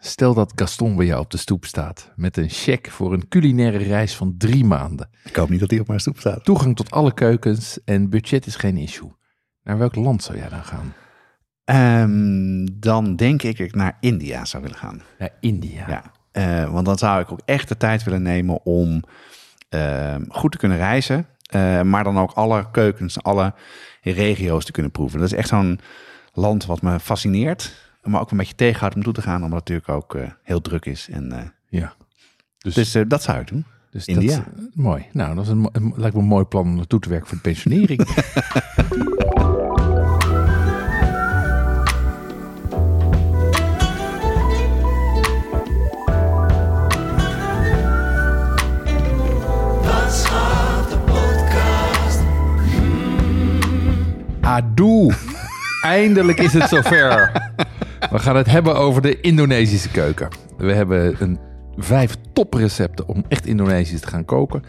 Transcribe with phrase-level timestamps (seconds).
[0.00, 3.78] stel dat Gaston bij jou op de stoep staat met een cheque voor een culinaire
[3.78, 5.10] reis van drie maanden.
[5.24, 6.44] Ik hoop niet dat hij op mijn stoep staat.
[6.44, 9.12] Toegang tot alle keukens en budget is geen issue.
[9.62, 10.92] Naar welk land zou jij dan gaan?
[11.64, 15.02] Ehm, dan denk ik dat ik naar India zou willen gaan.
[15.18, 15.84] Naar India.
[15.88, 19.02] Ja, eh, want dan zou ik ook echt de tijd willen nemen om
[19.68, 21.26] ehm, goed te kunnen reizen.
[21.50, 23.54] eh, maar dan ook alle keukens, alle
[24.02, 25.18] regio's te kunnen proeven.
[25.18, 25.80] Dat is echt zo'n
[26.32, 27.89] land wat me fascineert.
[28.02, 29.44] Maar ook een beetje tegenhoudt om toe te gaan.
[29.44, 31.08] Omdat het natuurlijk ook eh, heel druk is.
[31.10, 31.94] En, eh, Ja.
[32.58, 33.64] Dus, dus eh, dat zou ik doen.
[33.90, 34.36] dus India.
[34.36, 35.06] Dat, is, mooi.
[35.12, 37.42] Nou, dat is een- lijkt me een mooi plan om naartoe te werken voor de
[37.42, 38.00] pensionering.
[54.40, 55.14] Adoe!
[55.82, 57.32] Eindelijk is het zover.
[58.10, 60.28] We gaan het hebben over de Indonesische keuken.
[60.56, 61.38] We hebben een
[61.76, 64.62] vijf toprecepten om echt Indonesisch te gaan koken.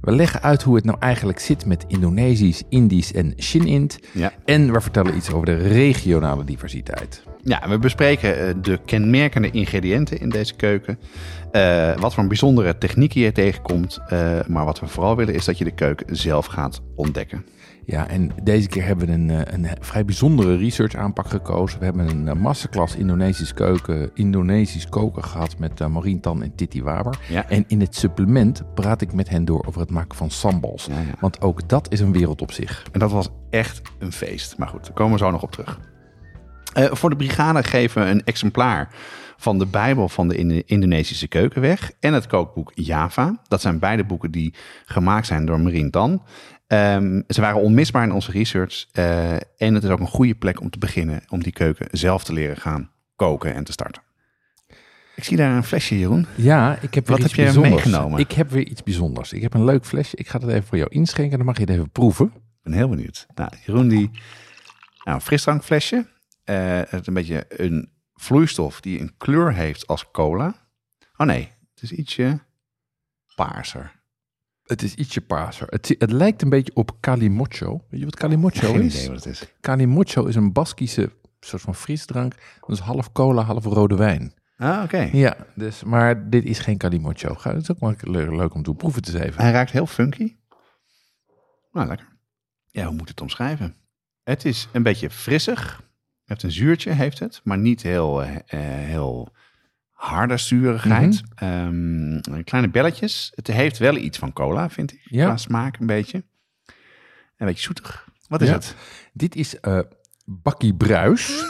[0.00, 3.98] We leggen uit hoe het nou eigenlijk zit met Indonesisch, Indisch en Shin-Int.
[4.12, 4.32] Ja.
[4.44, 7.22] En we vertellen iets over de regionale diversiteit.
[7.42, 10.98] Ja, we bespreken eh, de kenmerkende ingrediënten in deze keuken.
[11.52, 14.00] Eh, wat voor een bijzondere technieken je tegenkomt.
[14.08, 17.44] Eh, maar wat we vooral willen is dat je de keuken zelf gaat ontdekken.
[17.84, 21.78] Ja, en deze keer hebben we een, een vrij bijzondere research aanpak gekozen.
[21.78, 26.82] We hebben een masterclass Indonesisch keuken, Indonesisch koken gehad met uh, Maureen Tan en Titi
[26.82, 27.18] Waber.
[27.28, 27.48] Ja.
[27.48, 30.84] En in het supplement praat ik met hen door over het maken van sambals.
[30.84, 31.14] Ja, ja.
[31.20, 32.86] Want ook dat is een wereld op zich.
[32.92, 34.58] En dat was echt een feest.
[34.58, 35.78] Maar goed, daar komen we zo nog op terug.
[36.72, 38.88] Eh, voor de brigade geven we een exemplaar
[39.36, 41.90] van de Bijbel van de Indo- Indonesische keuken weg.
[42.00, 43.40] En het kookboek Java.
[43.48, 46.22] Dat zijn beide boeken die gemaakt zijn door Marien Tan.
[46.66, 48.86] Ehm, ze waren onmisbaar in onze research.
[48.92, 52.24] eh, en het is ook een goede plek om te beginnen om die keuken zelf
[52.24, 54.02] te leren gaan koken en te starten.
[55.14, 56.26] Ik zie daar een flesje, Jeroen.
[56.34, 57.84] Ja, ik heb weer Wat iets heb je bijzonders.
[57.84, 58.18] meegenomen?
[58.20, 59.32] Ik heb weer iets bijzonders.
[59.32, 60.16] Ik heb een leuk flesje.
[60.16, 61.36] Ik ga het even voor jou inschenken.
[61.36, 62.26] Dan mag je het even proeven.
[62.34, 63.26] Ik ben heel benieuwd.
[63.34, 64.10] Nou, Jeroen die...
[65.04, 66.06] Nou, een frisdrankflesje.
[66.48, 70.54] Eh, het is een beetje een vloeistof die een kleur heeft als cola.
[71.16, 72.40] Oh nee, het is ietsje
[73.34, 74.00] paarser.
[74.62, 75.66] Het is ietsje paarser.
[75.70, 77.84] Het, het lijkt een beetje op calimocho.
[77.90, 78.94] Weet je wat calimocho Geen is?
[78.94, 79.52] idee wat het is.
[79.60, 82.34] Calimocho is een Baskische soort van frisdrank.
[82.60, 84.34] Dat is half cola, half rode wijn.
[84.56, 85.08] Ah, oké.
[85.12, 87.36] Ja, dus, maar dit is geen calimocho.
[87.42, 89.42] Het is ook wel le- leuk om te proeven te even.
[89.42, 90.36] Hij ruikt heel funky.
[91.72, 92.08] Nou, lekker.
[92.66, 93.74] Ja, hoe moet het omschrijven?
[94.22, 95.86] Het is een beetje frissig.
[96.28, 97.40] Het heeft een zuurtje, heeft het.
[97.44, 98.40] Maar niet heel, eh, eh,
[98.88, 99.28] heel
[99.92, 101.22] harde zuurigheid.
[101.34, 103.32] Ehm, kleine belletjes.
[103.34, 105.00] Het heeft wel iets van cola, vind ik.
[105.04, 105.24] Ja.
[105.26, 106.24] Qua smaak een beetje.
[107.36, 108.08] Een beetje zoetig.
[108.28, 108.54] Wat is Ja.
[108.54, 108.74] het?
[109.12, 109.80] Dit is eh
[110.24, 111.44] Bakkie Bruis.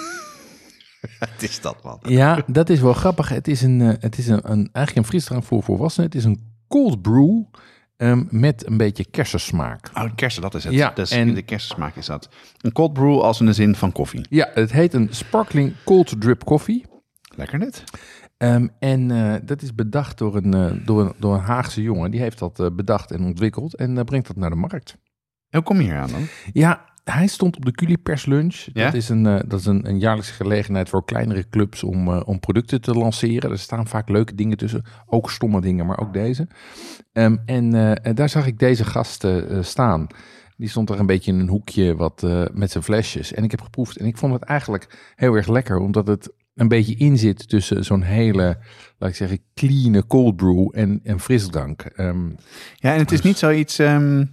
[1.19, 1.99] Wat is dat, man?
[2.03, 3.29] Ja, dat is wel grappig.
[3.29, 6.07] Het is, een, eh, het is een, een, eigenlijk een frisdrank voor volwassenen.
[6.07, 7.43] Het is een cold brew
[7.99, 9.91] ehm, met een beetje kersensmaak.
[9.95, 10.73] Oh, kersen, dat is het.
[10.73, 12.29] Ja, dus en- de kersensmaak is dat.
[12.61, 14.27] Een cold brew als in de zin van koffie.
[14.31, 16.85] Ja, het heet een sparkling cold drip koffie.
[17.37, 17.85] Lekker net.
[18.37, 22.11] Ehm, en eh, dat is bedacht door een, eh, door, een, door een Haagse jongen.
[22.11, 24.97] Die heeft dat eh, bedacht en ontwikkeld en brengt dat naar de markt.
[25.51, 26.27] En hoe kom je hier aan dan?
[26.53, 28.67] Ja, hij stond op de Culipers Lunch.
[28.73, 28.85] Ja?
[28.85, 32.21] Dat is, een, eh, dat is een, een jaarlijkse gelegenheid voor kleinere clubs om, eh,
[32.25, 33.51] om producten te lanceren.
[33.51, 34.85] Er staan vaak leuke dingen tussen.
[35.07, 36.49] Ook stomme dingen, maar ook deze.
[37.13, 40.07] Ehm, en eh, en daar zag ik deze gast eh, eh, staan.
[40.57, 43.33] Die stond er een beetje in een hoekje wat, eh, met zijn flesjes.
[43.33, 43.97] En ik heb geproefd.
[43.97, 45.79] En ik vond het eigenlijk heel erg lekker.
[45.79, 48.59] Omdat het een beetje in zit tussen zo'n hele,
[48.99, 51.83] laat ik zeggen, clean cold brew en, en frisdrank.
[51.83, 52.29] Ehm,
[52.75, 53.79] Ja, en het is niet zoiets...
[53.79, 54.25] ehm,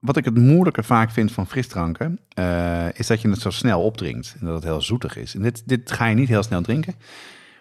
[0.00, 2.18] wat ik het moeilijke vaak vind van frisdranken...
[2.34, 4.36] eh, is dat je het zo snel opdrinkt.
[4.40, 5.34] En dat het heel zoetig is.
[5.34, 6.94] En dit, dit ga je niet heel snel drinken.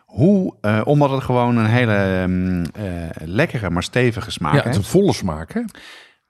[0.06, 4.68] Hoe, eh, omdat het gewoon een hele ehm, eh, lekkere, maar stevige smaak ja, het
[4.68, 4.86] is heeft.
[4.94, 5.62] een volle smaak, hè?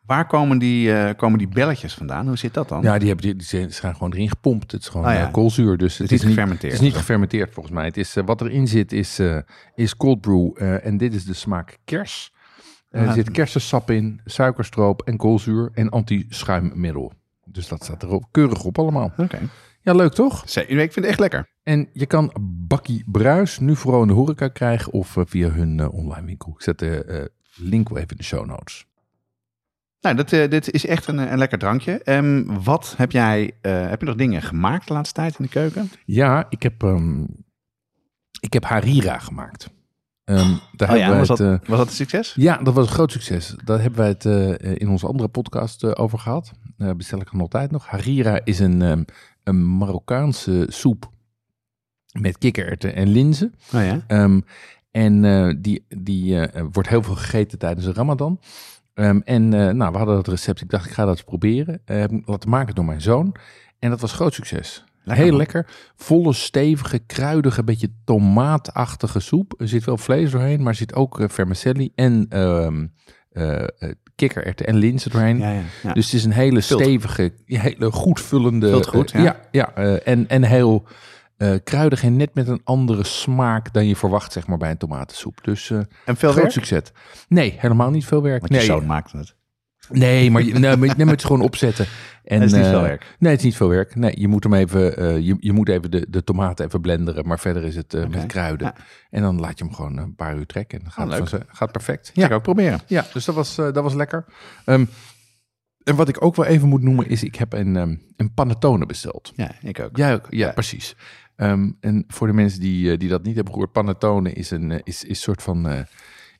[0.06, 2.28] Waar komen die, komen die belletjes vandaan?
[2.28, 2.82] Hoe zit dat dan?
[2.82, 4.72] Ja, die, hebben, die, die zijn- gewoon erin gepompt.
[4.72, 5.26] Het is gewoon Ah, ja.
[5.26, 5.78] eh, koolzuur.
[5.78, 6.74] Dus het, is niet gefermenteerd.
[6.74, 7.86] Het is niet gefermenteerd volgens mij.
[7.86, 9.20] Het is, wat erin zit is,
[9.76, 10.52] is cold brew.
[10.84, 12.34] en dit is de smaak kers.
[12.90, 17.14] Er zit kersensap in, suikerstroop en koolzuur en anti-schuimmiddel.
[17.46, 19.12] Dus dat staat er ook keurig op allemaal.
[19.18, 19.40] Oké.
[19.82, 20.44] Ja, leuk toch?
[20.46, 20.72] Zeker.
[20.72, 21.50] Ik vind het echt lekker.
[21.64, 25.80] En je kan Bakkie Bruis nu vooral in de horeca krijgen of eh, via hun
[25.80, 26.54] eh, online winkel.
[26.56, 27.26] Ik zet de eh,
[27.56, 28.88] link wel even in de show notes.
[30.02, 32.04] Nou, dat, dit is echt een, een lekker drankje.
[32.04, 35.92] Ehm, wat heb jij, heb je nog dingen gemaakt de laatste tijd in de keuken?
[36.06, 37.24] Ja, ik heb, ehm,
[38.40, 39.70] ik heb Harira gemaakt.
[40.30, 42.34] Ehm, daar Oh ja, was dat, het, eh, was dat een succes?
[42.36, 43.56] ja, dat was een groot succes.
[43.64, 46.52] Daar hebben wij het eh, in onze andere podcast eh, over gehad.
[46.78, 47.88] Eh, bestel ik hem altijd nog.
[47.88, 49.04] Harira is een, ehm,
[49.44, 51.12] een Marokkaanse soep
[52.20, 53.54] met kikkererwten en linzen.
[53.74, 54.02] Oh ja.
[54.08, 54.42] Ehm,
[54.92, 55.22] en
[55.62, 58.40] die, die wordt heel veel gegeten tijdens de Ramadan.
[59.24, 60.62] En nou, we hadden dat recept.
[60.62, 61.82] Ik dacht, ik ga dat eens proberen.
[62.26, 63.36] Laten maken door mijn zoon.
[63.80, 64.84] En dat was groot succes.
[65.10, 65.38] Lekker, heel man.
[65.38, 65.68] lekker.
[65.96, 69.54] Volle, stevige, kruidige, beetje tomaatachtige soep.
[69.58, 72.86] Er zit wel vlees doorheen, maar er zit ook eh, vermicelli en ehm
[73.30, 73.68] eh, eh,
[74.16, 75.38] kikkererwten en linzen doorheen.
[75.38, 75.94] Ja, ja, ja.
[75.94, 76.82] Dus het is een hele Vult.
[76.82, 78.70] stevige, hele goed vullende.
[78.70, 79.40] Vult goed, ja.
[79.52, 79.74] ja,
[80.04, 80.88] en, en heel
[81.64, 85.44] kruidig en net met een andere smaak dan je verwacht, zeg maar, bij een tomatensoep.
[85.44, 86.52] Dus en veel groot werk?
[86.52, 86.82] succes.
[87.28, 88.40] Nee, helemaal niet veel werk.
[88.40, 89.36] Want je Nee, zoon maakt het.
[89.90, 91.86] Nee, maar je, nee, maar je het gewoon opzetten.
[92.24, 93.16] En, Het is niet eh, veel werk.
[93.20, 93.96] Nee, het is niet veel werk.
[93.96, 97.28] Nee, je moet hem even, eh, je, je moet even de, de tomaten even blenderen,
[97.28, 98.68] maar verder is het eh, met kruiden.
[98.68, 98.84] Ja.
[99.10, 101.46] En dan laat je hem gewoon een paar uur trekken en dan gaat, Oh, het,
[101.48, 102.12] gaat perfect.
[102.14, 102.80] Ga ik ook proberen.
[102.88, 104.26] Ja, dus dat was, eh, dat was lekker.
[104.66, 104.86] Ehm,
[105.84, 108.86] en wat ik ook wel even moet noemen is, ik heb een, ehm, een panettone
[108.86, 109.32] besteld.
[109.36, 109.98] Ja, ik ook.
[109.98, 110.28] Jij ook?
[110.30, 110.52] Ja, Ja.
[110.54, 110.96] precies.
[111.36, 114.72] Ehm, en voor de mensen die, eh, die dat niet hebben gehoord, panettone is een
[114.72, 115.86] eh, is, is soort van...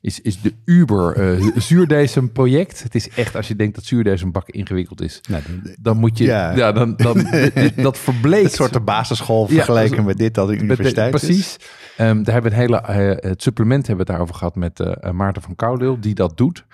[0.00, 2.82] is, is de Uber eh zuurdesem project.
[2.82, 5.42] Het is echt, als je denkt dat zuurdesem bakken ingewikkeld is, Nou,
[5.80, 6.56] dan moet je, Ja.
[6.56, 7.26] ja, dan, dan
[7.76, 8.44] dat verbleekt.
[8.44, 11.20] het soort de basisschool Ja, als- met dit dat de universiteit is.
[11.20, 11.56] Precies.
[11.96, 14.80] Ehm, daar hebben we een hele, eh, het supplement hebben we het daarover gehad met
[14.80, 16.64] eh, Maarten van Koudeel, die dat doet.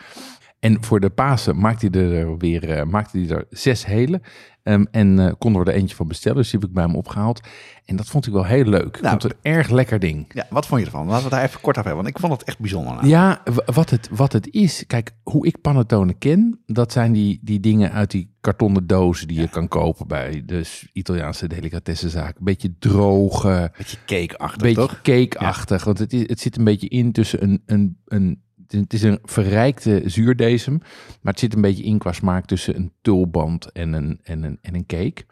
[0.66, 4.20] En voor de Pasen maakte hij er weer eh, maakte hij er zes hele.
[4.62, 6.36] Ehm, en eh, konden we er eentje van bestellen.
[6.36, 7.40] Dus die heb ik bij hem opgehaald.
[7.84, 9.00] En dat vond ik wel heel leuk.
[9.00, 10.26] Nou, vond het een erg lekker ding.
[10.34, 11.06] Ja, wat vond je ervan?
[11.06, 12.94] Laten we daar even kort over hebben, want ik vond het echt bijzonder.
[12.94, 13.06] nou.
[13.06, 14.84] Ja, wat het, wat het is.
[14.86, 19.40] Kijk, hoe ik panettone ken, dat zijn die, die dingen uit die kartonnen dozen die
[19.40, 22.38] je kan kopen bij de Italiaanse delicatessenzaak.
[22.38, 25.00] Een beetje droge, Beetje cake-achtig, beetje toch?
[25.02, 25.84] cakeachtig.
[25.84, 28.44] Want het, is, het zit een beetje in tussen een, een, een.
[28.68, 30.78] Het is een verrijkte zuurdesem.
[31.22, 34.58] Maar het zit een beetje in qua smaak tussen een tulband en een, en een,
[34.62, 35.24] en een cake.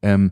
[0.00, 0.28] Ehm,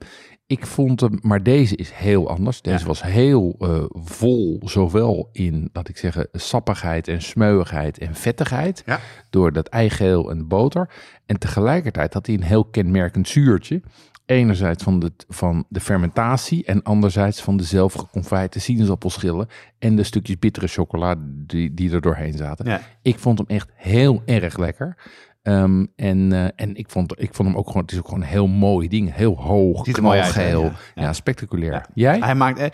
[0.46, 2.62] ik vond hem, maar deze is heel anders.
[2.62, 2.86] Deze Ja.
[2.86, 8.82] was heel eh, vol, zowel in, laat ik zeggen, sappigheid en smeuigheid en vettigheid.
[8.86, 9.00] Ja.
[9.30, 10.90] Door dat eigeel en de boter.
[11.26, 13.82] En tegelijkertijd had hij een heel kenmerkend zuurtje.
[14.28, 19.48] Enerzijds van de, van de fermentatie en anderzijds van de zelfgeconfijte sinaasappelschillen
[19.78, 22.66] en de stukjes bittere chocolade die, die er doorheen zaten.
[22.66, 22.80] Ja.
[23.02, 24.96] Ik vond hem echt heel erg lekker.
[25.42, 28.22] Ehm, en eh, en ik, vond, ik vond hem ook gewoon, het is ook gewoon
[28.22, 29.14] een heel mooi ding.
[29.14, 30.62] Heel hoog, knalgeel.
[30.62, 31.12] Ja, Ja, ja.
[31.12, 31.86] spectaculair.
[31.94, 32.18] Jij?
[32.18, 32.66] Hij maakt, eh,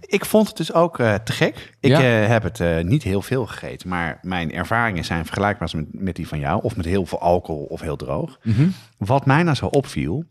[0.00, 1.74] ik vond het dus ook eh, te gek.
[1.80, 1.96] Ik
[2.28, 6.38] heb het niet heel veel gegeten, maar mijn ervaringen zijn vergelijkbaar met, met die van
[6.38, 6.62] jou.
[6.62, 8.38] Of met heel veel alcohol of heel droog.
[8.42, 8.68] Mhm.
[8.98, 10.24] Wat mij nou zo opviel,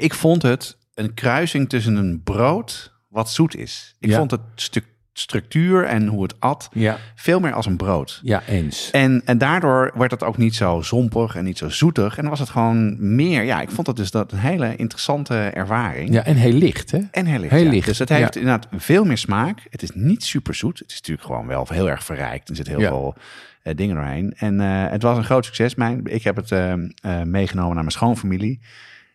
[0.00, 3.96] ik vond het een kruising tussen een brood wat zoet is.
[4.00, 4.16] Ik Ja.
[4.18, 6.98] vond het stuk structuur en hoe het at Ja.
[7.14, 8.20] veel meer als een brood.
[8.22, 8.90] ja, eens.
[8.90, 12.18] En, en daardoor werd het ook niet zo zompig en niet zo zoetig.
[12.18, 13.42] En was het gewoon meer.
[13.42, 16.12] Ja, ik vond het dus dat een hele interessante ervaring.
[16.12, 16.98] Ja, en heel licht, hè?
[17.10, 17.52] En heel licht.
[17.52, 17.70] Heel ja.
[17.70, 19.66] licht, Dus het heeft inderdaad veel meer smaak.
[19.70, 20.78] Het is niet super zoet.
[20.78, 22.48] Het is natuurlijk gewoon wel heel erg verrijkt.
[22.48, 23.14] Er zit heel veel
[23.62, 24.34] eh, dingen doorheen.
[24.36, 25.74] En eh, het was een groot succes.
[25.74, 26.78] Mijn, ik heb het eh, eh,
[27.24, 28.60] meegenomen naar mijn schoonfamilie.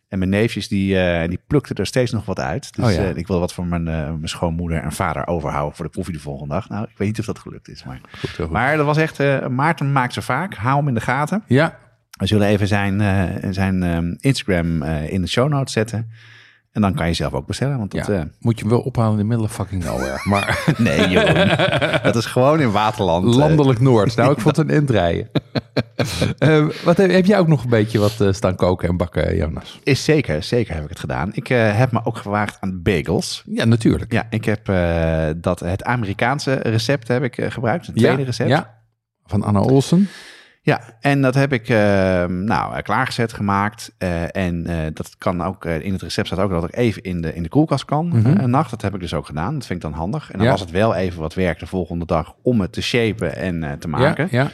[0.08, 2.74] En mijn neefjes die, eh, die plukten er steeds nog wat uit.
[2.76, 2.98] Dus Oh ja.
[3.10, 6.14] eh, ik wil wat van mijn, eh, mijn schoonmoeder en vader overhouden voor de koffie
[6.14, 6.68] de volgende dag.
[6.68, 7.84] Nou, ik weet niet of dat gelukt is.
[7.84, 8.50] Maar, Goed, goed.
[8.50, 10.54] maar dat was echt, Maarten maakt ze vaak.
[10.54, 11.42] Hou hem in de gaten.
[11.46, 11.78] ja,
[12.18, 13.00] We zullen even zijn,
[13.54, 16.10] zijn ehm, Instagram in de show notes zetten.
[16.74, 17.78] En dan kan je zelf ook bestellen.
[17.78, 18.12] Want dat, ja.
[18.12, 20.20] eh, moet je hem wel ophalen in de middle fucking nowhere.
[20.30, 21.48] Maar nee, Jeroen.
[22.02, 23.24] dat is gewoon in Waterland.
[23.26, 23.34] eh.
[23.34, 24.16] landelijk Noord.
[24.16, 25.30] Nou, ik vond het een endrijden.
[26.38, 29.80] Eh, wat heb, jij ook nog een beetje wat eh, staan koken en bakken, Jonas?
[29.82, 31.30] Is zeker, zeker heb ik het gedaan.
[31.32, 33.42] Ik heb me ook gewaagd aan bagels.
[33.46, 34.12] Ja, natuurlijk.
[34.12, 34.66] Ja, ik heb
[35.42, 37.86] dat, het Amerikaanse recept heb ik gebruikt.
[37.86, 38.48] Het tweede ja, recept.
[38.48, 38.80] Ja,
[39.26, 40.08] van Anna Olsen.
[40.66, 41.76] Ja, en dat heb ik eh,
[42.26, 43.94] nou, eh, klaargezet gemaakt.
[43.98, 47.20] Eh, en eh, dat kan ook, in het recept staat ook dat ik even in
[47.20, 48.26] de, in de koelkast kan Mhm.
[48.26, 48.70] een nacht.
[48.70, 49.54] Dat heb ik dus ook gedaan.
[49.54, 50.30] Dat vind ik dan handig.
[50.30, 50.52] En dan Ja.
[50.52, 53.88] was het wel even wat werk de volgende dag om het te shapen en te
[53.88, 54.28] maken.
[54.30, 54.50] Ja, ja.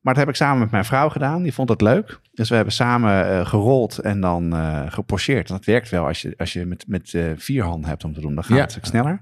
[0.00, 1.42] Maar dat heb ik samen met mijn vrouw gedaan.
[1.42, 2.20] Die vond het leuk.
[2.32, 4.54] Dus we hebben samen gerold en dan
[4.88, 5.48] gepocheerd.
[5.48, 8.20] En dat werkt wel als je, als je met, met vier handen hebt om te
[8.20, 8.34] doen.
[8.34, 8.78] Dan gaat Ja.
[8.78, 9.20] het sneller.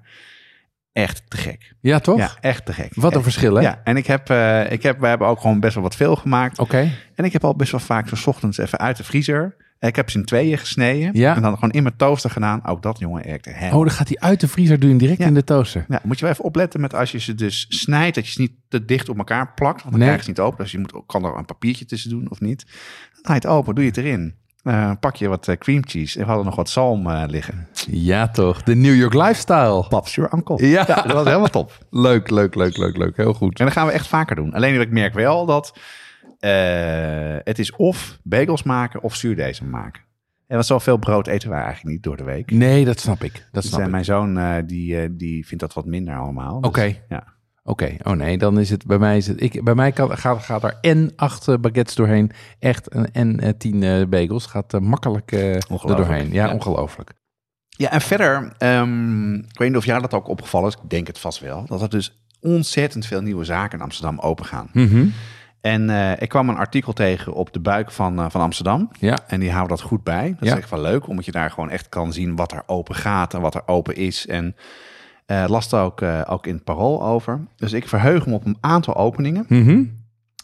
[0.96, 1.74] Echt te gek.
[1.80, 2.18] ja toch?
[2.18, 2.94] Ja, echt te gek.
[2.94, 3.62] Wat een En- verschil, hè?
[3.62, 6.16] Ja, en ik heb, eh, ik heb, we hebben ook gewoon best wel wat veel
[6.16, 6.58] gemaakt.
[6.58, 6.90] Oké.
[7.14, 9.96] En ik heb al best wel vaak zo 's ochtends even uit de vriezer Ik
[9.96, 11.10] heb ze in tweeën gesneden.
[11.12, 11.36] Ja.
[11.36, 12.66] En dan gewoon in mijn toaster gedaan.
[12.66, 13.78] Ook dat, jongen, helemaal.
[13.78, 15.26] Oh, dan gaat hij uit de vriezer doen direct Ja.
[15.26, 15.84] in de toaster.
[15.88, 18.40] Ja, moet je wel even opletten met als je ze dus snijdt, dat je ze
[18.40, 19.78] niet te dicht op elkaar plakt.
[19.82, 20.08] Want dan Nee.
[20.08, 20.62] krijg je ze niet open.
[20.64, 22.64] Dus je moet, kan er een papiertje tussen doen of niet.
[23.12, 24.34] Dan je het open, doe je het erin.
[24.66, 26.14] Eh, pak je wat eh, cream cheese.
[26.14, 27.66] En we hadden nog wat zalm eh, liggen.
[27.90, 28.62] Ja, toch.
[28.62, 29.84] De New York lifestyle.
[29.88, 30.66] Paps your uncle.
[30.68, 30.84] Ja.
[30.84, 31.78] dat was helemaal top.
[31.90, 33.16] Leuk, leuk, leuk, leuk, leuk.
[33.16, 33.58] Heel goed.
[33.58, 34.54] En dat gaan we echt vaker doen.
[34.54, 35.78] Alleen ik merk wel dat
[37.44, 40.02] het is of bagels maken of zuurdezen maken.
[40.46, 42.50] En want zoveel brood eten wij eigenlijk niet door de week.
[42.50, 43.32] Nee, dat snap ik.
[43.52, 43.90] Dat Dus, snap ik.
[43.90, 46.60] mijn zoon die, die vindt dat wat minder allemaal.
[46.60, 46.94] Dus, Oké.
[47.08, 47.35] Ja.
[47.68, 49.40] Oké, oh nee, dan is het bij mij is het.
[49.42, 53.40] Ik, bij mij kan, gaat, gaat er en acht eh, baguettes doorheen, echt een en
[53.40, 54.46] eh, tien eh, bagels.
[54.46, 56.32] Gaat makkelijk er doorheen.
[56.32, 56.52] Ja, Ja.
[56.52, 57.12] ongelooflijk.
[57.68, 60.74] Ja, en verder, ehm, ik weet niet of jou dat ook opgevallen is.
[60.82, 61.64] Ik denk het vast wel.
[61.66, 64.68] Dat er dus ontzettend veel nieuwe zaken in Amsterdam open gaan.
[64.72, 65.06] Mhm.
[65.60, 68.90] En ik kwam een artikel tegen op de buik van, van Amsterdam.
[68.98, 70.28] Ja, En die houden dat goed bij.
[70.38, 70.54] Dat Ja.
[70.54, 73.34] is echt wel leuk, omdat je daar gewoon echt kan zien wat er open gaat
[73.34, 74.26] en wat er open is.
[74.26, 74.56] En
[75.26, 77.40] las er ook, eh, ook in het parool over.
[77.56, 79.44] Dus ik verheug me op een aantal openingen.
[79.48, 79.82] Mhm.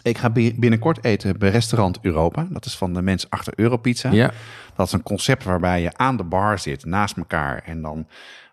[0.03, 2.47] Ik ga bi- binnenkort eten bij restaurant Europa.
[2.51, 4.11] Dat is van de mensen achter Europizza.
[4.11, 4.31] ja.
[4.77, 7.63] Dat is een concept waarbij je aan de bar zit, naast elkaar.
[7.67, 8.07] En dan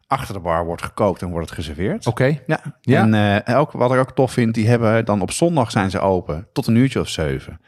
[0.08, 2.08] achter de bar wordt gekookt en wordt het geserveerd.
[2.08, 2.40] oké.
[2.48, 3.02] Ja, Ja.
[3.02, 6.00] en eh, ook, wat ik ook tof vind, die hebben dan op zondag zijn ze
[6.00, 7.60] open tot een uurtje of zeven.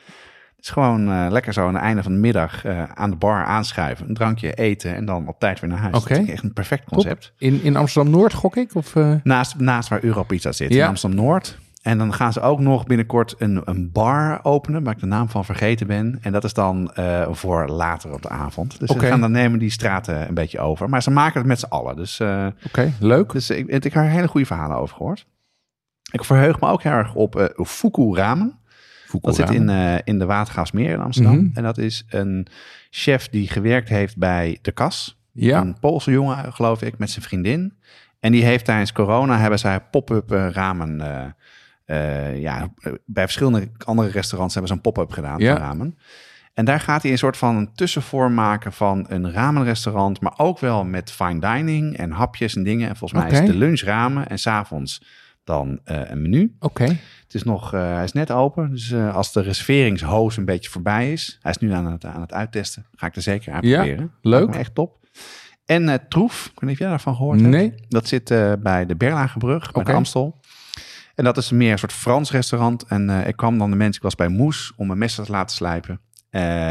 [0.62, 3.15] Het is gewoon eh, lekker zo aan het einde van de middag eh, aan de
[3.15, 5.96] bar aanschuiven, een drankje eten en dan op tijd weer naar huis.
[5.98, 6.13] Oké.
[6.13, 7.34] Echt een perfect concept.
[7.38, 8.75] In, in Amsterdam-Noord gok ik?
[8.75, 9.13] Of, eh?
[9.24, 10.84] Naast, naast waar Europizza zit, Ja.
[10.84, 11.58] in Amsterdam-Noord.
[11.82, 15.30] En dan gaan ze ook nog binnenkort een, een bar openen, waar ik de naam
[15.30, 16.18] van vergeten ben.
[16.22, 16.91] En dat is dan
[17.32, 18.80] voor later op de avond.
[18.80, 20.89] Dus ze gaan dan nemen die straten een beetje over.
[20.89, 21.96] Maar ze maken het met z'n allen.
[21.96, 22.22] Dus
[22.65, 23.32] Oké, leuk.
[23.32, 25.25] dus ik, ik heb er hele goede verhalen over gehoord.
[26.12, 28.60] Ik verheug me ook heel erg op Fuku Ramen.
[29.22, 31.36] Dat zit in, eh, in de Watergraafsmeer in Amsterdam.
[31.36, 31.50] Mhm.
[31.58, 32.48] En dat is een
[32.89, 35.20] chef die gewerkt heeft bij De Kas.
[35.32, 37.74] Ja, Een Poolse jongen, geloof ik, met zijn vriendin.
[38.20, 41.01] En die heeft tijdens corona hebben zij pop-up eh, ramen.
[41.86, 42.74] eh, ja,
[43.06, 45.51] bij verschillende andere restaurants hebben ze een pop-up gedaan Ja.
[45.53, 45.98] van ramen.
[46.53, 50.60] En daar gaat hij een soort van een tussenvorm maken van een ramenrestaurant, maar ook
[50.60, 52.89] wel met fine dining en hapjes en dingen.
[52.89, 55.03] En volgens mij is de lunch ramen en s'avonds
[55.44, 56.56] dan een menu.
[56.60, 56.98] oké.
[57.31, 60.69] Het is nog, eh, hij is net open, dus eh, als de reserveringshoos een beetje
[60.69, 63.59] voorbij is, hij is nu aan het, aan het uittesten, ga ik er zeker aan
[63.61, 64.11] Ja, proberen.
[64.21, 64.55] leuk.
[64.55, 64.97] Echt top.
[65.65, 67.51] En eh, Troef, ik weet niet of jij daarvan gehoord hebt.
[67.51, 67.73] Nee.
[67.88, 68.27] Dat zit
[68.61, 70.39] bij de Berlagebrug, bij de Amstel.
[71.15, 72.83] En dat is meer een soort Frans restaurant.
[72.83, 75.55] En ik kwam dan de mensen, ik was bij Moes om mijn messen te laten
[75.55, 76.01] slijpen.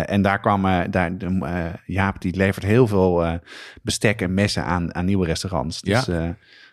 [0.07, 3.41] En daar kwam daar, de, eh, Jaap, die levert heel veel
[3.83, 5.81] bestek en messen aan, aan nieuwe restaurants.
[5.81, 6.09] Dus,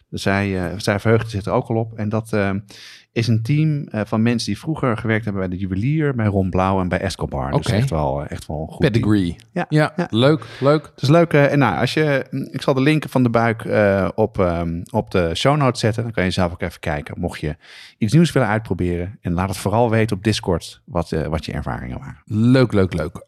[0.10, 1.98] zij, zij verheugde zich er ook al op.
[1.98, 2.30] En dat
[3.18, 6.50] is een team eh, van mensen die vroeger gewerkt hebben bij de juwelier, bij Ron
[6.50, 7.52] Blauw en bij Escobar.
[7.52, 7.72] Dus Oké.
[7.76, 8.80] echt wel, eh, echt wel een goed.
[8.80, 9.36] Pedigree.
[9.52, 10.08] Ja, Ja, ja.
[10.10, 10.92] leuk, leuk.
[10.96, 11.34] Dus leuk.
[11.34, 13.62] eh, en nou, als je, ik zal de link van de buik
[14.16, 16.04] op, ehm, op de show notes zetten.
[16.04, 17.20] Dan kan je zelf ook even kijken.
[17.20, 17.56] Mocht je
[17.98, 19.18] iets nieuws willen uitproberen.
[19.22, 22.22] En laat het vooral weten op Discord wat, wat je ervaringen waren.
[22.26, 23.26] Leuk, leuk, leuk.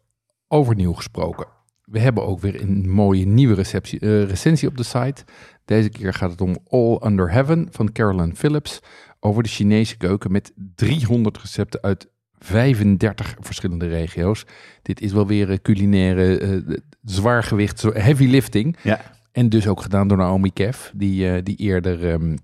[0.48, 1.46] Over nieuw gesproken.
[1.84, 5.24] We hebben ook weer een mooie nieuwe receptie, recensie op de site.
[5.64, 8.80] Deze keer gaat het om All Under Heaven van Carolyn Phillips.
[9.20, 12.08] Over de Chinese keuken met 300 recepten uit
[12.38, 14.44] 35 verschillende regio's.
[14.82, 18.76] Dit is wel weer een culinaire eh, zwaargewicht, zo heavy lifting.
[18.82, 19.00] Ja,
[19.32, 22.36] En dus ook gedaan door Naomi Kev, die, eh, die eerder um,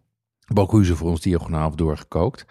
[0.55, 2.45] Bocuse voor ons diagonaal heeft doorgekookt.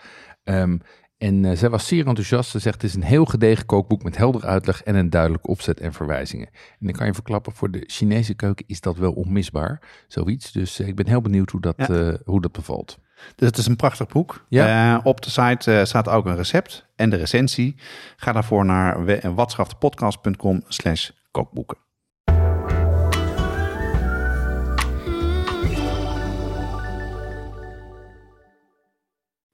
[0.44, 0.77] Ehm,
[1.17, 2.50] en eh, zij was zeer enthousiast.
[2.50, 5.79] Ze zegt het is een heel gedegen kookboek met helder uitleg en een duidelijke opzet
[5.79, 6.48] en verwijzingen.
[6.53, 10.51] En dan kan je verklappen, voor de Chinese keuken is dat wel onmisbaar, zoiets.
[10.51, 11.88] Dus eh, ik ben heel benieuwd hoe dat, Ja.
[11.88, 13.00] eh, hoe dat bevalt.
[13.36, 14.45] Dus het is een prachtig boek.
[14.50, 14.95] Ja.
[14.95, 17.75] Eh, op de site eh, staat ook een recept en de recensie.
[18.15, 19.05] Ga daarvoor naar
[19.36, 21.77] watschaftepodcast.com slash kookboeken.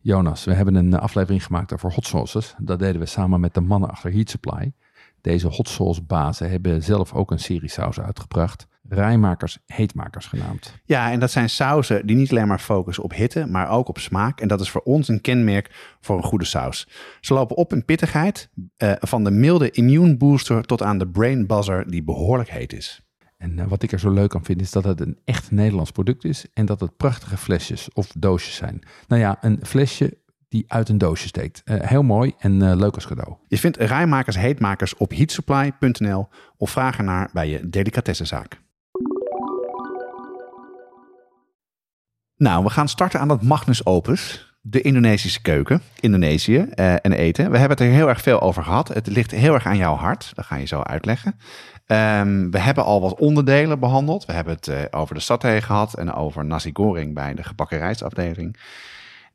[0.03, 2.55] Jonas, we hebben een aflevering gemaakt over hot sauces.
[2.57, 4.73] Dat deden we samen met de mannen achter Heat Supply.
[5.21, 8.67] Deze hot sauce bazen hebben zelf ook een serie sauzen uitgebracht.
[8.89, 10.73] Rijmakers, heetmakers genaamd.
[10.83, 13.97] Ja, en dat zijn sauzen die niet alleen maar focussen op hitte, maar ook op
[13.97, 14.41] smaak.
[14.41, 16.87] En dat is voor ons een kenmerk voor een goede saus.
[17.19, 21.47] Ze lopen op in pittigheid, eh, van de milde immune booster tot aan de brain
[21.47, 23.01] buzzer die behoorlijk heet is.
[23.37, 25.91] En eh, wat ik er zo leuk aan vind is dat het een echt Nederlands
[25.91, 26.45] product is.
[26.53, 28.81] En dat het prachtige flesjes of doosjes zijn.
[29.07, 31.61] Nou ja, een flesje die uit een doosje steekt.
[31.65, 33.35] Eh, heel mooi en leuk als cadeau.
[33.47, 38.59] Je vindt rijmakers heetmakers op heatsupply.nl of vraag ernaar bij je delicatessenzaak.
[42.41, 44.49] Nou, we gaan starten aan dat Magnus Opus.
[44.61, 47.51] de Indonesische keuken, Indonesië eh, en eten.
[47.51, 48.87] We hebben het er heel erg veel over gehad.
[48.87, 50.31] Het ligt heel erg aan jouw hart.
[50.33, 51.39] Dat ga je zo uitleggen.
[51.85, 54.25] Ehm, we hebben al wat onderdelen behandeld.
[54.25, 57.77] We hebben het eh, over de saté gehad en over nasi goreng bij de gebakken
[57.77, 58.57] rijstafdeling.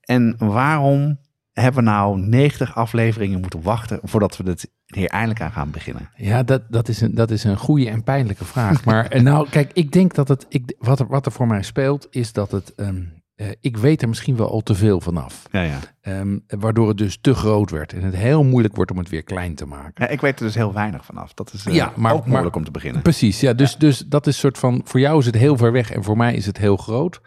[0.01, 1.19] En waarom
[1.63, 6.11] hebben we nou 90 afleveringen moeten wachten voordat we het hier eindelijk aan gaan beginnen?
[6.17, 8.85] Ja, dat, dat, is, een, dat is een goede en pijnlijke vraag.
[8.85, 11.63] Maar eh, nou, kijk, ik denk dat het, ik, wat, er, wat er voor mij
[11.63, 13.03] speelt, is dat het, ehm,
[13.35, 15.43] eh, ik weet er misschien wel al te veel vanaf.
[15.53, 15.79] Ja, ja.
[16.01, 19.23] Ehm, waardoor het dus te groot werd en het heel moeilijk wordt om het weer
[19.23, 19.93] klein te maken.
[20.05, 21.35] Ja, ik weet er dus heel weinig vanaf.
[21.35, 23.03] Dat is eh, Ja, maar- ook moeilijk maar- om te beginnen.
[23.03, 23.53] Precies, ja.
[23.53, 26.17] Dus, dus dat is soort van, voor jou is het heel ver weg en voor
[26.17, 27.21] mij is het heel groot.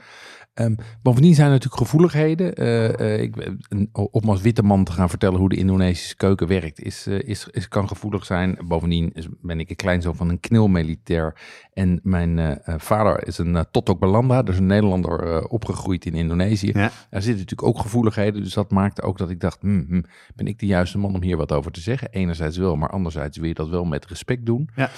[0.60, 2.56] Ehm, bovendien zijn er natuurlijk gevoeligheden.
[2.56, 3.54] Eh, eh, ik,
[3.94, 7.48] om als witte man te gaan vertellen hoe de Indonesische keuken werkt, is, eh, is,
[7.52, 8.58] is, kan gevoelig zijn.
[8.68, 11.36] Bovendien is, ben ik een kleinzoon van een knilmilitair.
[11.74, 16.72] En mijn vader is een uh, Totok Belanda, dus een Nederlander opgegroeid in Indonesië.
[16.74, 16.92] Ja.
[17.10, 18.44] Daar zitten natuurlijk ook gevoeligheden.
[18.44, 21.22] Dus dat maakte ook dat ik dacht, hmm, hmm, ben ik de juiste man om
[21.24, 22.12] hier wat over te zeggen?
[22.12, 24.70] Enerzijds wel, maar anderzijds wil je dat wel met respect doen.
[24.76, 24.90] Ja.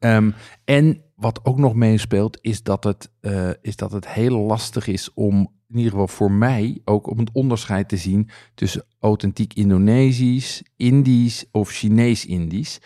[0.00, 0.30] Ehm,
[0.64, 5.10] en wat ook nog meespeelt, is dat, het, eh, is dat het heel lastig is
[5.14, 10.62] om, in ieder geval voor mij, ook om het onderscheid te zien tussen authentiek Indonesisch,
[10.76, 12.78] Indisch of Chinees-Indisch.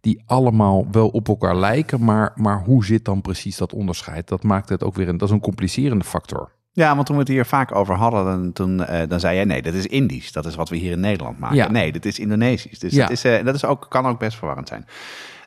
[0.00, 4.28] Die allemaal wel op elkaar lijken, maar, maar hoe zit dan precies dat onderscheid?
[4.28, 6.52] Dat maakt het ook weer een, dat is een complicerende factor.
[6.72, 9.44] Ja, want toen we het hier vaak over hadden, dan, toen, eh, dan zei jij
[9.44, 10.32] nee, dat is Indisch.
[10.32, 11.56] Dat is wat we hier in Nederland maken.
[11.56, 11.70] Ja.
[11.70, 12.78] Nee, dit is Indonesisch.
[12.78, 13.00] Dus Ja.
[13.00, 14.84] dat, is, eh, dat is ook, kan ook best verwarrend zijn.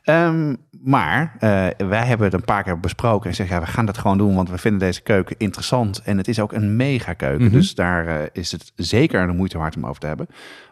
[0.06, 3.86] Ehm, maar eh, wij hebben het een paar keer besproken en zeggen, ja, we gaan
[3.86, 6.02] dat gewoon doen, want we vinden deze keuken interessant.
[6.02, 7.52] En het is ook een mega keuken, Mhm.
[7.54, 10.26] dus daar eh, is het zeker de moeite waard om over te hebben.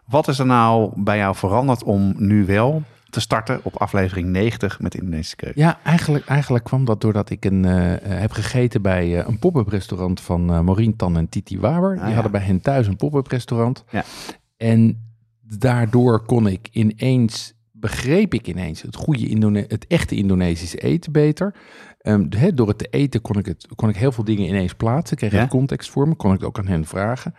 [0.07, 4.81] Wat is er nou bij jou veranderd om nu wel te starten op aflevering 90
[4.81, 5.62] met Indonesische keuken?
[5.62, 10.21] Ja, eigenlijk, eigenlijk kwam dat doordat ik een, eh, heb gegeten bij een pop-up restaurant
[10.21, 11.95] van eh Maureen Tan en Titi Waber.
[11.97, 12.12] Die ja.
[12.12, 13.85] hadden bij hen thuis een pop-up restaurant.
[13.91, 14.05] Ja.
[14.57, 15.03] En
[15.59, 17.55] daardoor kon ik ineens,
[17.91, 21.55] begreep ik ineens het goede Indone het echte Indonesische eten beter.
[22.00, 24.49] Ehm, de- hè, door het te eten kon ik, het, kon ik heel veel dingen
[24.49, 25.17] ineens plaatsen.
[25.17, 25.47] Kreeg ik Ja.
[25.47, 27.35] context voor me, kon ik het ook aan hen vragen.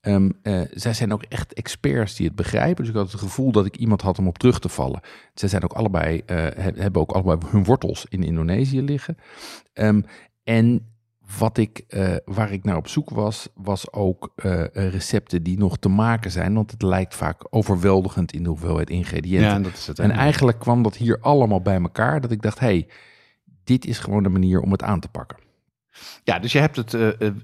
[0.00, 2.76] Ehm, eh, zij zijn ook echt experts die het begrijpen.
[2.84, 5.00] Dus ik had het gevoel dat ik iemand had om op terug te vallen.
[5.34, 9.16] Zij zijn ook allebei, eh, he- hebben ook allebei hun wortels in Indonesië liggen.
[9.72, 10.00] Ehm,
[10.44, 10.86] en
[11.38, 15.58] wat ik, eh, waar ik naar op zoek was, was ook eh, eh, recepten die
[15.58, 16.54] nog te maken zijn.
[16.54, 19.50] Want het lijkt vaak overweldigend in de hoeveelheid ingrediënten.
[19.50, 19.98] Ja, dat is het.
[19.98, 22.20] en eigenlijk kwam dat hier allemaal bij elkaar.
[22.20, 22.88] Dat ik dacht, hey,
[23.64, 25.38] dit is gewoon de manier om het aan te pakken.
[26.24, 26.96] Ja, dus je hebt het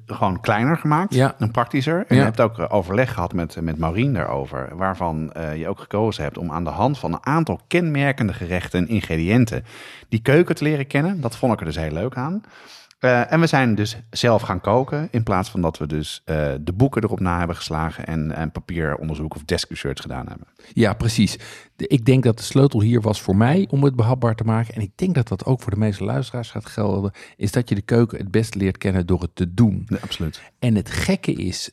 [0.07, 1.35] gewoon kleiner gemaakt Ja.
[1.39, 1.97] en praktischer.
[1.99, 2.17] En Ja.
[2.17, 6.51] je hebt ook overleg gehad met, met Maureen daarover, waarvan je ook gekozen hebt om
[6.53, 9.65] aan de hand van een aantal kenmerkende gerechten en ingrediënten
[10.09, 11.21] die keuken te leren kennen.
[11.21, 12.43] Dat vond ik er dus heel leuk aan.
[13.03, 16.53] Eh, en we zijn dus zelf gaan koken, in plaats van dat we dus eh,
[16.61, 20.47] de boeken erop na hebben geslagen en, en papieronderzoek of desk research gedaan hebben.
[20.73, 21.37] Ja, precies.
[21.77, 24.75] De- ik denk dat de sleutel hier was voor mij om het behapbaar te maken.
[24.75, 27.13] En ik denk dat dat ook voor de meeste luisteraars gaat gelden.
[27.37, 29.87] Is dat je de keuken het best leert kennen door het te doen.
[29.89, 30.43] Nee, absoluut.
[30.59, 31.71] En het gekke is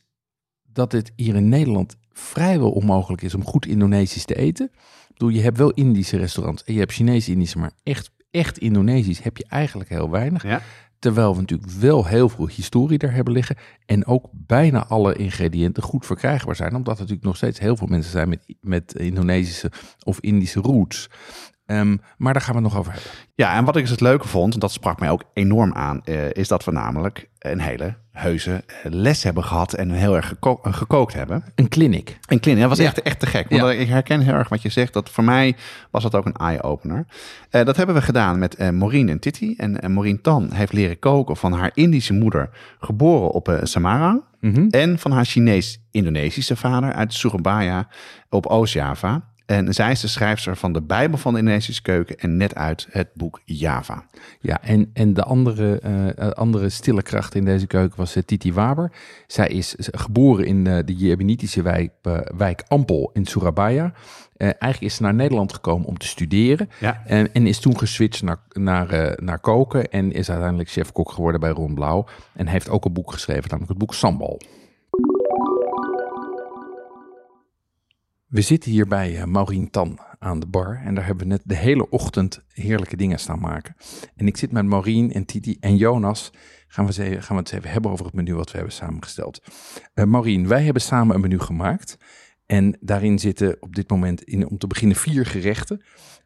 [0.72, 4.70] dat het hier in Nederland vrijwel onmogelijk is om goed Indonesisch te eten.
[5.08, 9.22] Ik bedoel, je hebt wel Indische restaurants en je hebt Chinese-Indische, maar echt, echt Indonesisch
[9.22, 10.42] heb je eigenlijk heel weinig.
[10.42, 10.60] Ja.
[11.00, 13.56] Terwijl we natuurlijk wel heel veel historie daar hebben liggen.
[13.86, 16.74] En ook bijna alle ingrediënten goed verkrijgbaar zijn.
[16.74, 19.70] Omdat er natuurlijk nog steeds heel veel mensen zijn met, met Indonesische
[20.04, 21.10] of Indische roots.
[21.70, 23.10] Ehm, maar daar gaan we het nog over hebben.
[23.34, 26.00] Ja, en wat ik dus het leuke vond, en dat sprak mij ook enorm aan,
[26.04, 30.28] eh, is dat we namelijk een hele heuse eh, les hebben gehad en heel erg
[30.28, 31.44] geko- eh, gekookt hebben.
[31.54, 32.18] Een clinic.
[32.28, 32.84] En Clint, dat was Ja.
[32.84, 33.48] echt, echt te gek.
[33.50, 33.70] Want Ja.
[33.72, 34.92] ik herken heel erg wat je zegt.
[34.92, 35.56] Dat voor mij
[35.90, 37.06] was dat ook een eye-opener.
[37.50, 39.54] Dat hebben we gedaan met eh Maureen en Titi.
[39.56, 44.22] En eh, Maureen Tan heeft leren koken van haar Indische moeder, geboren op Samarang.
[44.40, 44.66] Mhm.
[44.70, 47.88] En van haar Chinees-Indonesische vader uit Surabaya
[48.28, 49.28] op Oost-Java.
[49.50, 52.86] En zij is de schrijfster van de Bijbel van de Indonesische keuken en net uit
[52.90, 54.04] het boek Java.
[54.40, 58.22] Ja, en, en de andere, eh, eh, andere stille kracht in deze keuken was eh,
[58.22, 58.92] Titi Waber.
[59.26, 61.92] Zij is geboren in de Jemenitische wijk,
[62.36, 63.92] wijk Ampel in Surabaya.
[64.36, 66.68] Eigenlijk is ze naar Nederland gekomen om te studeren.
[66.80, 67.02] Ja.
[67.06, 69.90] En, en is toen geswitcht naar, naar, naar koken.
[69.90, 72.06] En is uiteindelijk chef-kok geworden bij Ron Blauw.
[72.32, 74.40] En heeft ook een boek geschreven, namelijk het boek Sambal.
[78.30, 80.80] We zitten hier bij eh, Maureen Tan aan de bar.
[80.84, 83.76] En daar hebben we net de hele ochtend heerlijke dingen staan maken.
[84.16, 86.32] En ik zit met Maureen en Titi en Jonas.
[86.66, 89.42] Gaan we, gaan we het even hebben over het menu wat we hebben samengesteld.
[89.94, 91.96] Eh Maureen, wij hebben samen een menu gemaakt.
[92.46, 95.82] En daarin zitten op dit moment in, om te beginnen vier gerechten.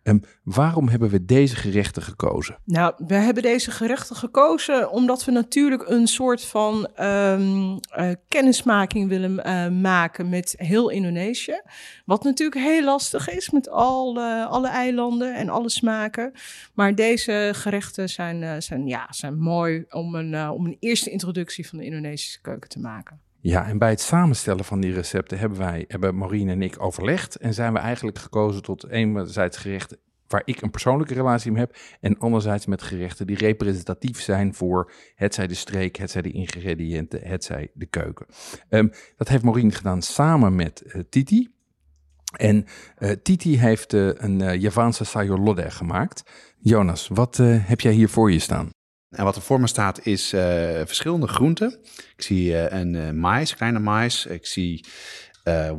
[0.07, 2.59] Um, waarom hebben we deze gerechten gekozen?
[2.65, 9.09] Nou, we hebben deze gerechten gekozen omdat we natuurlijk een soort van um, uh, kennismaking
[9.09, 11.61] willen uh, maken met heel Indonesië.
[12.05, 16.33] Wat natuurlijk heel lastig is met al, uh, alle eilanden en alle smaken.
[16.75, 21.79] Maar deze gerechten zijn, zijn, ja, zijn mooi om een, om een eerste introductie van
[21.79, 23.21] de Indonesische keuken te maken.
[23.47, 27.37] Ja, en bij het samenstellen van die recepten hebben wij, hebben Maureen en ik overlegd.
[27.37, 31.77] En zijn we eigenlijk gekozen tot enerzijds gerechten waar ik een persoonlijke relatie mee heb.
[32.01, 36.31] En anderzijds met gerechten die representatief zijn voor het zij de streek, het zij de
[36.31, 38.27] ingrediënten, het zij de keuken.
[38.69, 41.49] Um, dat heeft Maureen gedaan samen met uh, Titi.
[42.37, 42.67] En
[42.99, 46.31] uh, Titi heeft uh, een Javaanse sayur gemaakt.
[46.59, 48.71] Jonas, wat heb jij hier voor je staan?
[49.15, 50.41] En wat er voor me staat is uh,
[50.85, 51.79] verschillende groenten.
[52.17, 54.27] Ik zie uh, een uh, mais, kleine mais.
[54.27, 54.85] Ik zie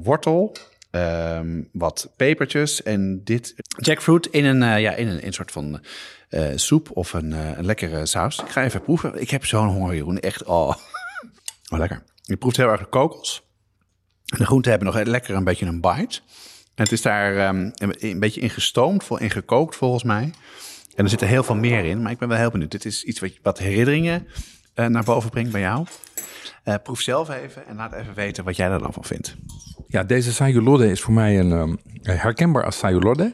[0.03, 0.55] wortel,
[0.91, 5.81] um, wat pepertjes en dit jackfruit in een, ja, in een, in soort van
[6.55, 8.39] soep of een, een lekkere saus.
[8.39, 9.21] Ik ga even proeven.
[9.21, 10.19] Ik heb zo'n honger, Jeroen.
[10.19, 10.75] Echt, oh.
[11.71, 12.03] oh, lekker.
[12.21, 13.43] Je proeft heel erg de kokos.
[14.25, 16.19] De groenten hebben nog lekker een beetje een bite.
[16.75, 20.33] Het is daar een, een beetje in gestoomd, in gekookt volgens mij.
[20.95, 22.71] En er zit er heel veel meer in, maar ik ben wel heel benieuwd.
[22.71, 24.27] Dit is iets wat, wat herinneringen
[24.75, 25.85] uh, naar boven brengt bij jou.
[26.65, 29.35] Uh, proef zelf even en laat even weten wat jij er dan van vindt.
[29.87, 33.33] Ja, deze sayulode is voor mij een um, herkenbaar als sayulode.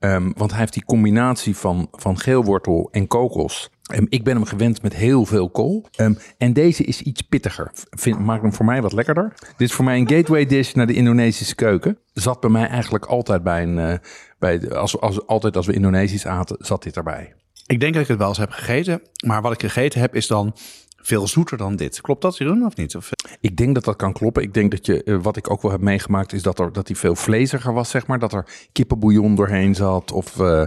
[0.00, 3.70] Um, want hij heeft die combinatie van, van geelwortel en kokos.
[3.94, 5.86] Um, ik ben hem gewend met heel veel kool.
[5.96, 7.70] Um, en deze is iets pittiger.
[7.90, 9.32] Vind, maakt hem voor mij wat lekkerder.
[9.56, 11.98] Dit is voor mij een gateway dish naar de Indonesische keuken.
[12.12, 13.76] Zat bij mij eigenlijk altijd bij een...
[13.76, 13.94] Uh,
[14.38, 17.34] bij, als, als, altijd als we Indonesisch aten, zat dit erbij.
[17.66, 19.02] Ik denk dat ik het wel eens heb gegeten.
[19.26, 20.54] Maar wat ik gegeten heb is dan
[21.02, 22.00] veel zoeter dan dit.
[22.00, 22.96] Klopt dat, Jeroen, of niet?
[22.96, 23.10] Of...
[23.12, 23.32] Eh?
[23.40, 24.42] Ik denk dat dat kan kloppen.
[24.42, 26.86] Ik denk dat je, uh, wat ik ook wel heb meegemaakt, is dat, er, dat
[26.86, 28.18] hij veel vleesiger was, zeg maar.
[28.18, 30.12] Dat er kippenbouillon doorheen zat.
[30.12, 30.64] Of, uh,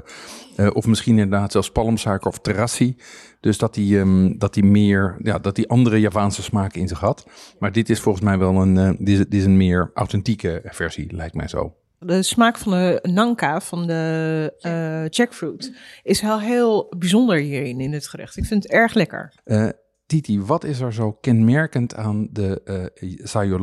[0.57, 2.95] uh, of misschien inderdaad zelfs palmsuiker of terrassi.
[3.39, 6.99] Dus dat hij, um, dat hij meer, ja, dat hij andere Javaanse smaken in zich
[6.99, 7.27] had.
[7.59, 11.15] Maar dit is volgens mij wel een, dit is, dit is een meer authentieke versie,
[11.15, 11.73] lijkt mij zo
[12.05, 17.93] de smaak van de nanka, van de uh, jackfruit, is heel, heel bijzonder hierin in
[17.93, 18.37] het gerecht.
[18.37, 19.33] Ik vind het erg lekker.
[19.45, 19.69] Uh,
[20.05, 22.61] Titi, wat is er zo kenmerkend aan de
[23.01, 23.59] uh, sayur?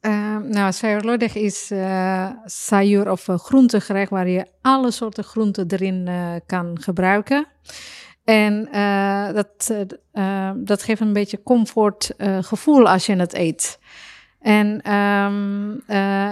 [0.00, 6.08] Uh, nou, sayur lodeh is uh, sayur of groentegerecht waar je alle soorten groenten erin
[6.46, 7.46] kan gebruiken.
[8.24, 8.68] En
[9.34, 9.74] dat,
[10.56, 13.78] dat geeft een beetje comfortgevoel als je het eet.
[14.40, 15.82] En um,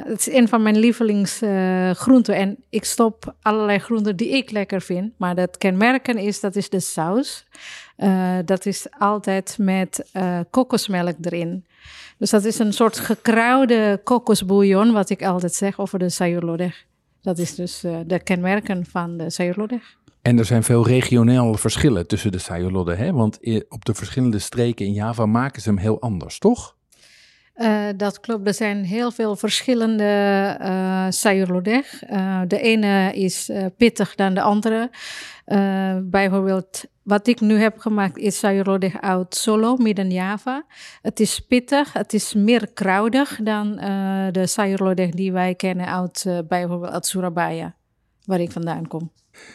[0.04, 2.34] het is een van mijn lievelingsgroenten.
[2.34, 5.12] Uh, en ik stop allerlei groenten die ik lekker vind.
[5.16, 7.46] Maar dat kenmerken is, dat is de saus.
[7.98, 10.10] Uh, dat is altijd met
[10.50, 11.64] kokosmelk erin.
[12.18, 16.74] Dus dat is een soort gekruide kokosbouillon, wat ik altijd zeg over de sayur
[17.22, 22.32] Dat is dus de kenmerken van de sayur En er zijn veel regionale verschillen tussen
[22.32, 23.12] de sayur hè?
[23.12, 26.76] Want op de verschillende streken in Java maken ze hem heel anders, toch?
[27.58, 28.46] Uh, dat klopt.
[28.46, 31.84] Er zijn heel veel verschillende uh, sayurlodeh.
[32.10, 34.90] Uh, de ene is pittig dan de andere.
[36.02, 40.64] bijvoorbeeld, wat ik nu heb gemaakt is sayurlodeh uit Solo, midden Java.
[41.02, 43.76] Het is pittig, het is meer kruidig dan
[44.32, 47.74] de sayurlodeh die wij kennen uit bijvoorbeeld uit Surabaya,
[48.24, 49.10] waar ik vandaan kom.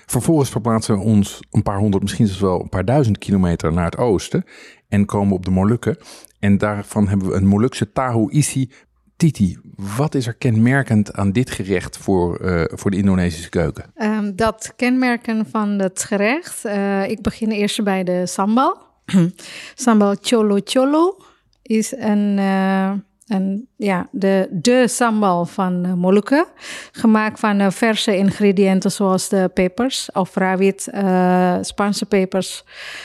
[0.05, 3.85] Vervolgens verplaatsen we ons een paar honderd, misschien zelfs wel een paar duizend kilometer naar
[3.85, 4.43] het oosten
[4.93, 5.97] en komen op de Molukken.
[6.39, 8.71] En daarvan hebben we een Molukse tahu isi
[9.15, 9.57] Titi,
[9.97, 13.93] wat is er kenmerkend aan dit gerecht voor, uh, voor de Indonesische keuken?
[13.97, 18.77] Um, dat kenmerken van het gerecht, uh, ik begin eerst bij de sambal.
[19.75, 21.17] sambal cholo cholo
[21.61, 22.37] is een...
[22.37, 22.91] Uh,
[23.27, 26.45] en ja, de, de sambal van uh, Molukken,
[26.91, 32.63] gemaakt van uh, verse ingrediënten zoals de pepers of rawit, uh, Spaanse pepers.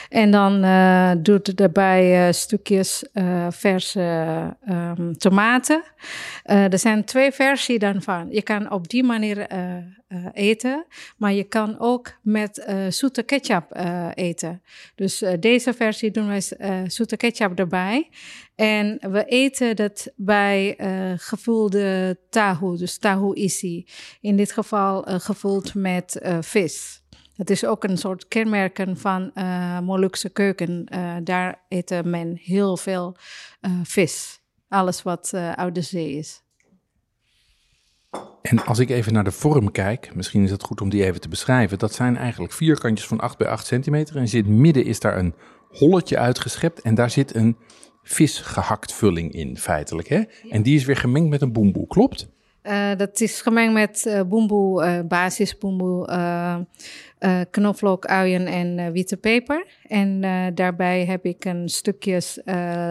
[0.09, 0.61] En dan
[1.23, 3.05] doet het erbij stukjes
[3.51, 4.01] verse
[4.69, 5.83] um, tomaten.
[6.43, 8.27] er zijn twee versies dan van.
[8.31, 9.47] Je kan op die manier
[10.33, 13.77] eten, maar je kan ook met zoete ketchup
[14.15, 14.63] eten.
[14.95, 16.43] Dus deze versie doen wij
[16.87, 18.09] zoete ketchup erbij.
[18.55, 23.87] En we eten dat bij uh, gevulde tahu, dus tahu isi.
[24.21, 27.03] In dit geval uh, gevuld met uh, vis.
[27.37, 30.87] Het is ook een soort kenmerken van uh, Molukse keuken.
[31.25, 33.17] daar eten men heel veel
[33.83, 34.41] vis.
[34.69, 36.43] Alles wat uit de zee is.
[38.49, 41.21] En als ik even naar de vorm kijk, misschien is het goed om die even
[41.21, 41.79] te beschrijven.
[41.79, 44.17] Dat zijn eigenlijk vierkantjes van 8 bij 8 centimeter.
[44.17, 45.35] En in het midden is daar een
[45.69, 47.57] holletje uitgeschept en daar zit een
[48.03, 50.09] visgehakt vulling in, feitelijk.
[50.09, 50.23] Hè?
[50.51, 52.29] En die is weer gemengd met een boemboe, klopt?
[52.69, 56.67] Eh, dat is gemengd met uh, boemboe, uh, basisboemboe,
[57.51, 59.67] knoflook, uien en witte peper.
[59.83, 60.21] En
[60.55, 62.41] daarbij heb ik een stukjes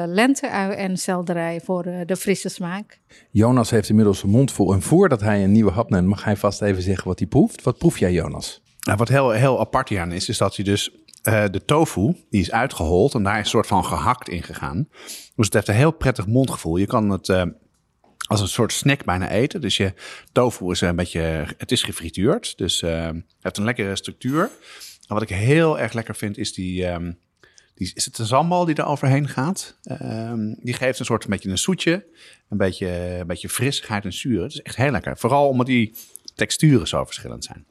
[0.05, 2.99] lenteui en selderij voor de frisse smaak.
[3.31, 4.73] Jonas heeft inmiddels een mond vol.
[4.73, 7.63] En voordat hij een nieuwe hap neemt, mag hij vast even zeggen wat hij proeft.
[7.63, 8.61] Wat proef jij, Jonas?
[8.79, 12.51] Nou, wat heel, heel apart hieraan is, is dat hij dus de tofu, die is
[12.51, 14.87] uitgehold en daar is een soort van gehakt in gegaan.
[15.35, 16.77] Dus het heeft een heel prettig mondgevoel.
[16.77, 17.45] Je kan het
[18.27, 19.61] als een soort snack bijna eten.
[19.61, 19.93] Dus je
[20.31, 23.09] tofu is een beetje, het is gefrituurd, dus uh,
[23.41, 24.41] heeft een lekkere structuur.
[25.07, 27.17] En wat ik heel erg lekker vind is die, um,
[27.75, 29.79] die is het de zambal die er overheen gaat.
[30.01, 32.05] Um, die geeft een soort een beetje een zoetje,
[32.49, 32.87] een beetje,
[33.19, 34.41] een beetje frissigheid en zuur.
[34.41, 35.17] Het is echt heel lekker.
[35.17, 35.95] Vooral omdat die
[36.35, 37.65] texturen zo verschillend zijn.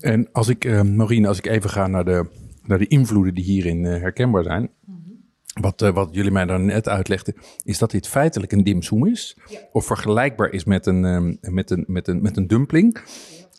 [0.00, 2.26] En als ik, uh, als ik even ga naar de,
[2.62, 4.70] naar de invloeden die hierin uh, herkenbaar zijn.
[5.60, 7.34] Wat, uh, wat jullie mij dan net uitlegden,
[7.64, 9.36] is dat dit feitelijk een dimsum is.
[9.72, 13.00] Of vergelijkbaar is met een, um, met een, met een, met een dumpling.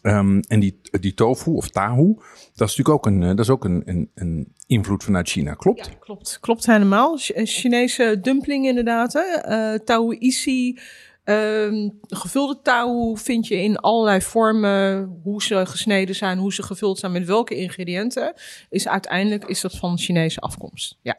[0.01, 2.13] Um, en die, die tofu of tahu,
[2.55, 5.85] dat is natuurlijk ook een, dat is ook een, een, een invloed vanuit China, klopt?
[5.85, 7.17] Ja, klopt, klopt helemaal.
[7.27, 9.13] Een Chinese dumpling inderdaad.
[9.13, 9.49] Hè?
[9.73, 10.79] Uh, tahu isi,
[11.23, 15.09] um, gevulde tahu vind je in allerlei vormen.
[15.23, 18.33] Hoe ze gesneden zijn, hoe ze gevuld zijn, met welke ingrediënten.
[18.69, 21.17] Is uiteindelijk is dat van Chinese afkomst, ja.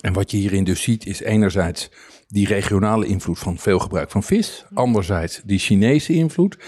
[0.00, 1.90] En wat je hierin dus ziet is enerzijds
[2.28, 4.64] die regionale invloed van veel gebruik van vis.
[4.74, 6.58] Anderzijds die Chinese invloed.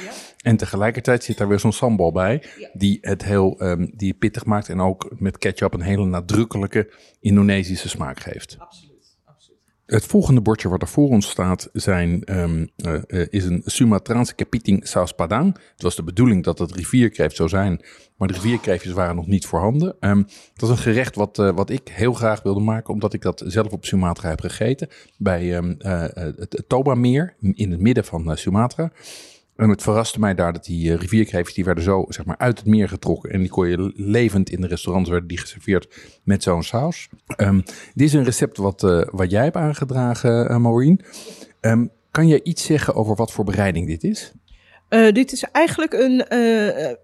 [0.42, 4.68] En tegelijkertijd zit daar weer zo'n sambal bij die het heel um, die pittig maakt
[4.68, 8.56] en ook met ketchup een hele nadrukkelijke Indonesische smaak geeft.
[8.58, 8.89] Absoluut.
[9.90, 14.88] Het volgende bordje wat er voor ons staat zijn, um, uh, is een Sumatraanse kepiting
[14.88, 15.58] saus padang.
[15.72, 17.80] Het was de bedoeling dat het rivierkreeft zou zijn,
[18.16, 19.96] maar de rivierkreeftjes waren nog niet voorhanden.
[20.00, 23.22] Um, dat is een gerecht wat, uh, wat ik heel graag wilde maken, omdat ik
[23.22, 24.88] dat zelf op Sumatra heb gegeten.
[25.16, 28.92] Bij uh, het Toba-meer in het midden van Sumatra.
[29.60, 32.58] En het verraste mij daar dat die uh, rivierkreeftjes, die werden zo zeg maar uit
[32.58, 33.30] het meer getrokken.
[33.30, 35.94] En die kon je levend in de restaurants werden die geserveerd
[36.24, 37.08] met zo'n saus.
[37.36, 37.62] Um,
[37.94, 41.00] dit is een recept wat, uh, wat jij hebt aangedragen, uh, Maureen.
[41.60, 44.32] Um, kan je iets zeggen over wat voor bereiding dit is?
[45.12, 46.24] Dit is eigenlijk een,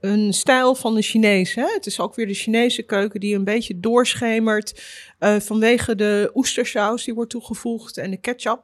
[0.00, 1.72] een stijl van de Chinezen.
[1.74, 4.82] Het is ook weer de Chinese keuken die een beetje doorschemert
[5.18, 8.62] vanwege de oestersaus die wordt toegevoegd en de ketchup.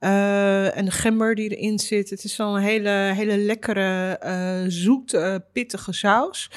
[0.00, 2.10] Uh, en de gember die erin zit.
[2.10, 6.50] Het is wel een hele, hele lekkere, uh, zoete, pittige saus.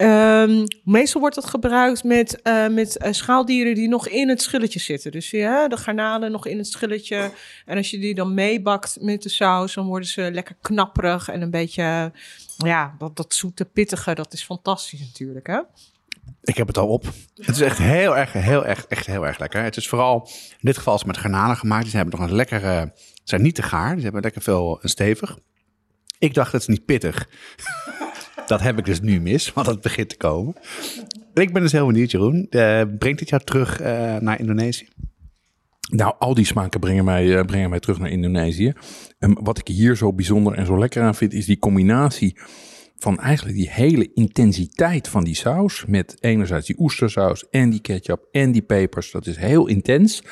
[0.00, 5.12] Um, meestal wordt dat gebruikt met, met schaaldieren die nog in het schilletje zitten.
[5.12, 7.30] Dus ja, de garnalen nog in het schilletje.
[7.66, 11.42] En als je die dan meebakt met de saus, dan worden ze lekker knapperig en
[11.42, 12.12] een beetje,
[12.56, 14.14] ja, dat, dat zoete, pittige.
[14.14, 15.60] Dat is fantastisch natuurlijk, hè?
[16.42, 17.04] Ik heb het al op.
[17.34, 19.62] Het is echt heel erg, heel erg, echt heel erg lekker.
[19.62, 21.84] Het is vooral, in dit geval is met garnalen gemaakt.
[21.84, 23.94] Die hebben nog een lekkere, ze zijn niet te gaar.
[23.94, 25.38] Die hebben lekker veel en stevig.
[26.18, 27.28] Ik dacht, het is niet pittig.
[28.46, 30.54] dat heb ik dus nu mis, want het begint te komen.
[31.34, 32.46] Ik ben dus heel benieuwd, Jeroen.
[32.50, 34.88] Uh, brengt dit jou terug uh, naar Indonesië?
[35.90, 38.72] Nou, al die smaken brengen mij, brengen mij terug naar Indonesië.
[39.18, 42.36] En wat ik hier zo bijzonder en zo lekker aan vind, is die combinatie
[43.02, 45.84] van eigenlijk die hele intensiteit van die saus.
[45.86, 49.10] Met enerzijds die oestersaus en die ketchup en die pepers.
[49.10, 50.22] Dat is heel intens.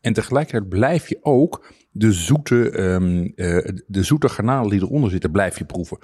[0.00, 3.32] En tegelijkertijd blijf je ook de zoete, um,
[3.86, 5.98] de zoete garnalen die eronder zitten, blijf je proeven.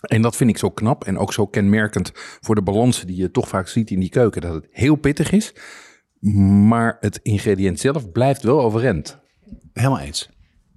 [0.00, 3.30] En dat vind ik zo knap en ook zo kenmerkend voor de balansen die je
[3.30, 4.40] toch vaak ziet in die keuken.
[4.40, 5.54] Dat het heel pittig is,
[6.68, 9.18] maar het ingrediënt zelf blijft wel overeind.
[9.72, 10.30] Helemaal eens.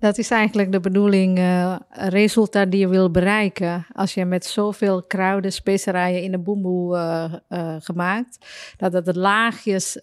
[0.04, 3.86] Dat is eigenlijk de bedoeling, uh, resultaat die je wil bereiken.
[3.94, 8.38] Als je met zoveel kruiden, specerijen in de boemboe uh, uh, gemaakt,
[8.78, 10.00] dat het de laagjes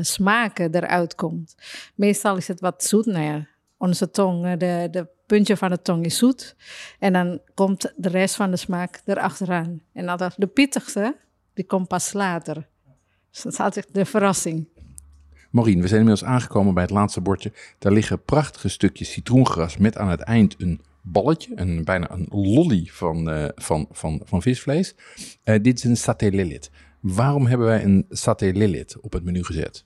[0.00, 1.54] smaken eruit komt.
[1.94, 3.06] Meestal is het wat zoet.
[3.06, 6.56] Nou ja, onze tong, de, de puntje van de tong is zoet.
[6.98, 9.80] En dan komt de rest van de smaak erachteraan.
[9.92, 11.16] En dat de pittigste,
[11.54, 12.66] die komt pas later.
[13.30, 14.68] Dus dat is altijd de verrassing.
[15.56, 17.52] Maureen, we zijn inmiddels aangekomen bij het laatste bordje.
[17.78, 22.88] Daar liggen prachtige stukjes citroengras met aan het eind een balletje, een, bijna een lolly
[22.92, 24.94] van, uh, van, van, van visvlees.
[25.44, 26.30] Uh, dit is een saté.
[27.14, 29.84] Waarom hebben wij een saté lilith op het menu gezet?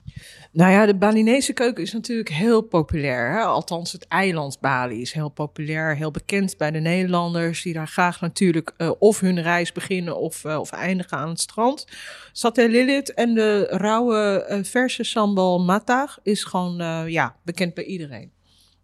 [0.51, 3.31] Nou ja, de Balinese keuken is natuurlijk heel populair.
[3.31, 3.39] Hè?
[3.41, 8.21] Althans, het eiland Bali is heel populair, heel bekend bij de Nederlanders, die daar graag
[8.21, 11.87] natuurlijk uh, of hun reis beginnen of, uh, of eindigen aan het strand.
[12.31, 18.31] Saté Lilith en de rauwe uh, verse sambal matag is gewoon ja, bekend bij iedereen.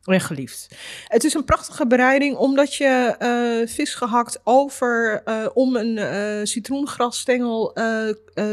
[0.08, 0.68] En geliefd.
[1.08, 6.46] Het is een prachtige bereiding omdat je uh, vis gehakt over uh, om een uh,
[6.46, 7.74] citroengrasstengel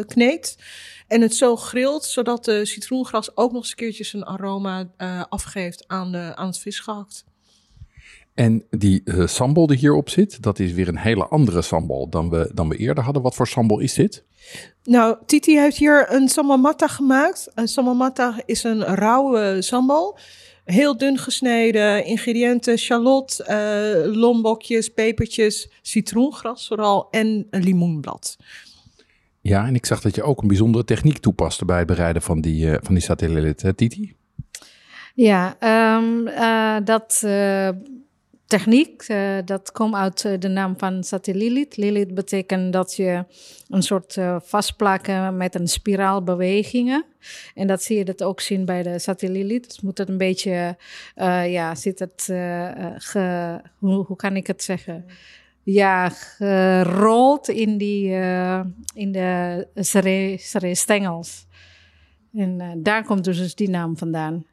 [0.06, 0.56] kneedt.
[1.08, 4.90] En het zo grilt, zodat de citroengras ook nog eens een keertje zijn aroma
[5.28, 7.24] afgeeft aan, de, aan het visgehakt.
[8.34, 12.30] En die eh, sambal die hierop zit, dat is weer een hele andere sambal dan
[12.30, 13.22] we, dan we eerder hadden.
[13.22, 14.24] Wat voor sambal is dit?
[14.84, 17.50] Nou, Titi heeft hier een sambal matta gemaakt.
[17.54, 20.18] Een sambal matta is een rauwe sambal.
[20.64, 28.36] Heel dun gesneden, ingrediënten, shallot, eh, lombokjes, pepertjes, citroengras vooral en een limoenblad.
[29.40, 32.40] Ja, en ik zag dat je ook een bijzondere techniek toepaste bij het bereiden van
[32.40, 34.14] die, eh van die satelliet, hè, Titi?
[35.14, 37.68] Ja, ehm, eh, dat eh,
[38.58, 41.76] techniek, eh, dat komt uit eh, de naam van satelliet.
[41.76, 43.24] Lilith betekent dat je
[43.68, 47.04] een soort eh, vastplakken met een spiraalbewegingen.
[47.54, 49.64] En dat zie je dat ook zien bij de satelliet.
[49.64, 50.76] Dus moet het een beetje,
[51.46, 52.26] ja, zit het,
[53.78, 55.04] hoe, hoe kan ik het zeggen?
[55.62, 58.10] Ja, gerold in, die,
[58.94, 61.46] in de sere- sere- stengels.
[62.34, 64.46] En daar komt dus die naam vandaan.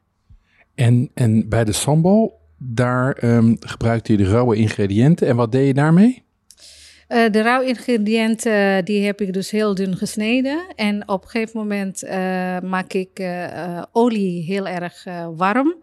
[0.74, 5.26] En, en bij de sambal, daar ehm, gebruikte je de rauwe ingrediënten.
[5.26, 6.22] En wat deed je daarmee?
[7.08, 10.64] Eh, de rauw ingrediënten die heb ik dus heel dun gesneden.
[10.76, 12.16] En op een gegeven moment eh,
[12.60, 15.74] maak ik eh, eh, olie heel erg eh, warm.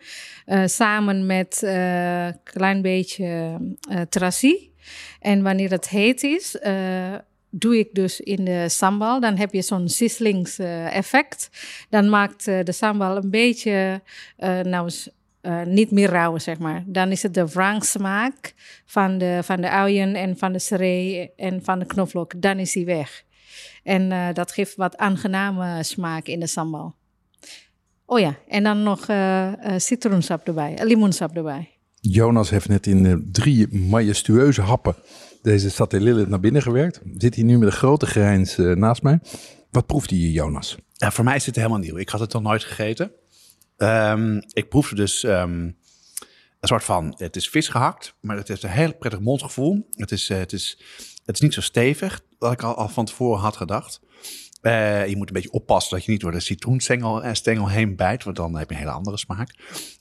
[0.45, 3.57] eh, samen met een klein beetje
[3.89, 4.73] eh tracie.
[5.19, 7.13] En wanneer het heet is, eh,
[7.49, 9.19] doe ik dus in de sambal.
[9.19, 11.49] Dan heb je zo'n sizzlingseffect.
[11.89, 14.01] Dan maakt eh, de sambal een beetje,
[14.37, 14.89] eh, nou
[15.41, 16.83] eh, niet meer rauw, zeg maar.
[16.85, 18.53] Dan is het de wrang smaak
[18.85, 22.41] van de, van de uien en van de seree en van de knoflook.
[22.41, 23.27] Dan is die weg.
[23.83, 26.95] En eh, dat geeft wat aangename smaak in de sambal.
[28.05, 31.69] Oh ja, en dan nog eh, eh, citroensap erbij, limoensap erbij.
[32.01, 34.95] Jonas heeft net in drie majestueuze happen
[35.41, 37.01] deze satelliet naar binnen gewerkt.
[37.17, 39.19] Zit hier nu met een grote grijns naast mij.
[39.71, 40.77] Wat proeft hij, Jonas?
[40.93, 41.97] Ja, voor mij is het helemaal nieuw.
[41.97, 43.11] Ik had het nog nooit gegeten.
[43.79, 45.69] Ehm, ik proefde dus ehm,
[46.59, 49.87] een soort van, het is vis gehakt, maar het heeft een heel prettig mondgevoel.
[49.91, 50.81] Het is, eh, het is,
[51.25, 54.01] het is niet zo stevig, wat ik al, van tevoren had gedacht.
[54.61, 57.95] Eh, je moet een beetje oppassen dat je niet door de citroenstengel eh, stengel heen
[57.95, 59.55] bijt, want dan heb je een hele andere smaak.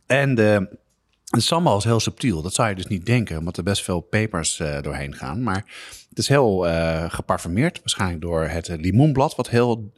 [0.06, 0.76] En de,
[1.24, 2.42] de sambal is heel subtiel.
[2.42, 5.42] Dat zou je dus niet denken, omdat er best veel pepers doorheen gaan.
[5.42, 5.64] Maar
[6.08, 6.66] het is heel
[7.08, 9.92] geparfumeerd, waarschijnlijk door het limoenblad, wat heel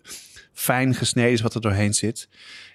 [0.52, 2.28] fijn gesneden is, wat er doorheen zit.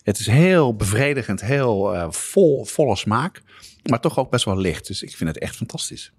[0.06, 3.42] Het is heel bevredigend, heel eh, vol, volle smaak,
[3.84, 4.88] maar toch ook best wel licht.
[4.88, 6.14] Dus ik vind het echt fantastisch.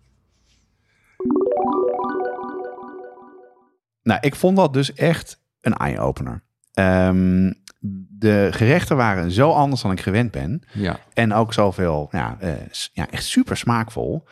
[4.03, 6.42] Nou, ik vond dat dus echt een eye-opener.
[6.72, 7.53] Ehm,
[8.18, 10.62] de gerechten waren zo anders dan ik gewend ben.
[10.72, 11.01] Ja.
[11.14, 12.55] En ook zoveel, ja, eh,
[12.92, 14.25] ja, echt super smaakvol.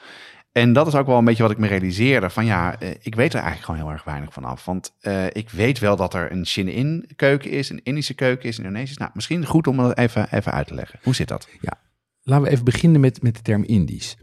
[0.55, 2.31] En dat is ook wel een beetje wat ik me realiseerde.
[2.31, 4.64] Van ja, eh, ik weet er eigenlijk gewoon heel erg weinig van af.
[4.64, 8.59] Want eh, ik weet wel dat er een Chin-in keuken is, een Indische keuken is,
[8.59, 9.01] een Indonesische.
[9.01, 10.99] Nou, misschien goed om dat even, even uit te leggen.
[11.03, 11.49] Hoe zit dat?
[12.23, 14.17] Laten we even beginnen met, met de term Indisch.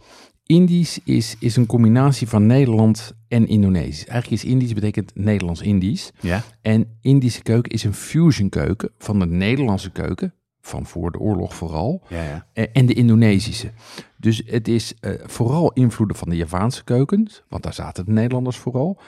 [0.46, 4.06] Indisch is, is een combinatie van Nederland en Indonesisch.
[4.06, 6.12] Eigenlijk is Indisch betekent Nederlands-Indisch.
[6.20, 6.44] Ja?
[6.62, 11.56] En Indische keuken is een fusion keuken van de Nederlandse keuken, van voor de oorlog
[11.56, 12.48] vooral, Ja, ja.
[12.54, 13.72] eh, en de Indonesische.
[14.18, 18.58] Dus het is eh, vooral invloeden van de Javaanse keukens, want daar zaten de Nederlanders
[18.58, 19.00] vooral.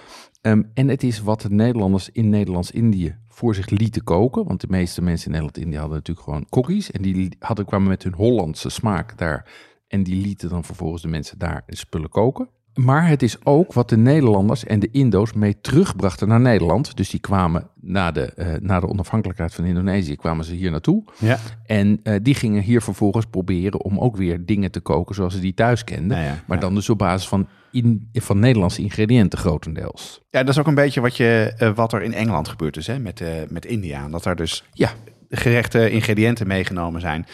[0.42, 4.46] Ehm, en het is wat de Nederlanders in Nederlands-Indië voor zich lieten koken.
[4.46, 6.92] Want de meeste mensen in Nederland-Indië hadden natuurlijk gewoon kokkies.
[6.92, 9.52] En die hadden, kwamen met hun Hollandse smaak daar.
[9.88, 12.50] En die lieten dan vervolgens de mensen daar spullen koken.
[12.74, 16.98] Maar het is ook wat de Nederlanders en de Indo's mee terugbrachten naar Nederland.
[16.98, 21.04] Dus die kwamen na de, eh, na de onafhankelijkheid van Indonesië, kwamen ze hier naartoe.
[21.20, 21.38] Ja.
[21.66, 25.40] En eh, die gingen hier vervolgens proberen om ook weer dingen te koken zoals ze
[25.40, 26.18] die thuis kenden.
[26.18, 30.22] Ja, ja, maar dan dus op basis van, in, van Nederlandse ingrediënten grotendeels.
[30.30, 32.88] Ja, dat is ook een beetje wat, je, eh, wat er in Engeland gebeurt dus,
[32.88, 34.08] hè, met, met India.
[34.10, 34.92] Dat er dus Ja,
[35.30, 37.26] gerechte ingrediënten meegenomen zijn.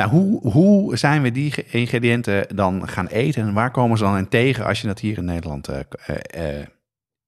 [0.00, 4.16] Nou, hoe, hoe zijn we die ingrediënten dan gaan eten en waar komen ze dan
[4.16, 5.80] in tegen als je dat hier in Nederland eh,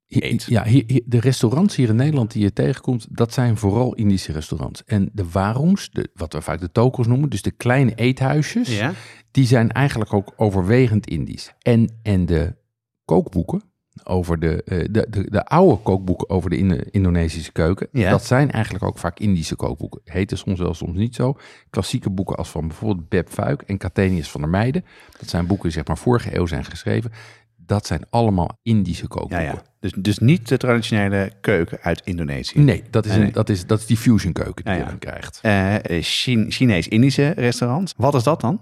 [0.07, 0.43] Hi- Eet.
[0.45, 4.33] Ja, hier, hier- de restaurants hier in Nederland die je tegenkomt, dat zijn vooral Indische
[4.33, 4.85] restaurants.
[4.85, 8.93] En de warongs, de, wat we vaak de tokels noemen, dus de kleine eethuisjes, Ja?
[9.31, 11.53] die zijn eigenlijk ook overwegend Indisch.
[11.63, 12.55] En, en de
[13.05, 13.63] kookboeken
[14.05, 18.11] over de, eh, de, de, de oude kookboeken over de Indo- Indonesische keuken, Ja.
[18.11, 20.01] dat zijn eigenlijk ook vaak Indische kookboeken.
[20.05, 21.37] Heten soms wel, soms niet zo.
[21.71, 24.85] Klassieke boeken als van bijvoorbeeld Beb Fuik en Kathenius van der Meijden.
[25.19, 27.11] Dat zijn boeken die zeg maar vorige eeuw zijn geschreven.
[27.57, 29.47] Dat zijn allemaal Indische Ja, kookboeken.
[29.47, 29.63] ja.
[29.81, 32.59] Dus, dus niet de traditionele keuken uit Indonesië.
[32.59, 33.33] Nee, dat is, een, nee.
[33.33, 34.89] dat is, dat is die fusion keuken die Ja, je ja.
[34.89, 35.41] dan krijgt.
[36.07, 37.95] Chine- Chinees-Indische restaurants.
[37.97, 38.61] Wat is dat dan?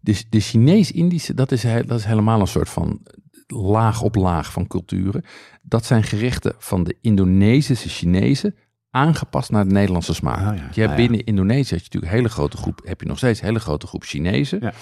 [0.00, 3.00] Dus de Chinees-Indische, dat is, dat is helemaal een soort van
[3.46, 5.24] laag op laag van culturen.
[5.62, 8.56] Dat zijn gerechten van de Indonesische Chinezen
[8.94, 10.38] aangepast naar de Nederlandse smaak.
[10.38, 10.94] Oh ja, Je hebt ja.
[10.94, 13.58] binnen Indonesië heb je natuurlijk een hele grote groep, heb je nog steeds een hele
[13.58, 14.58] grote groep Chinezen.
[14.60, 14.72] Ja.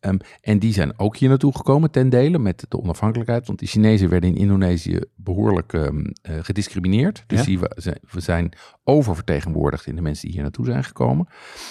[0.00, 3.46] Ehm, en die zijn ook hier naartoe gekomen ten dele met de onafhankelijkheid.
[3.46, 7.24] Want die Chinezen werden in Indonesië behoorlijk ehm, eh, gediscrimineerd.
[7.26, 7.58] Dus die
[8.10, 8.52] we zijn
[8.84, 11.28] oververtegenwoordigd in de mensen die hier naartoe zijn gekomen.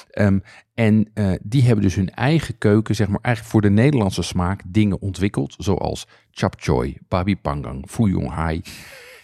[0.10, 0.40] Ehm,
[0.74, 4.62] en eh, die hebben dus hun eigen keuken, zeg maar, eigenlijk voor de Nederlandse smaak
[4.66, 5.56] dingen ontwikkeld.
[5.58, 8.62] Zoals chap choy, babi panggang, fuyong hai.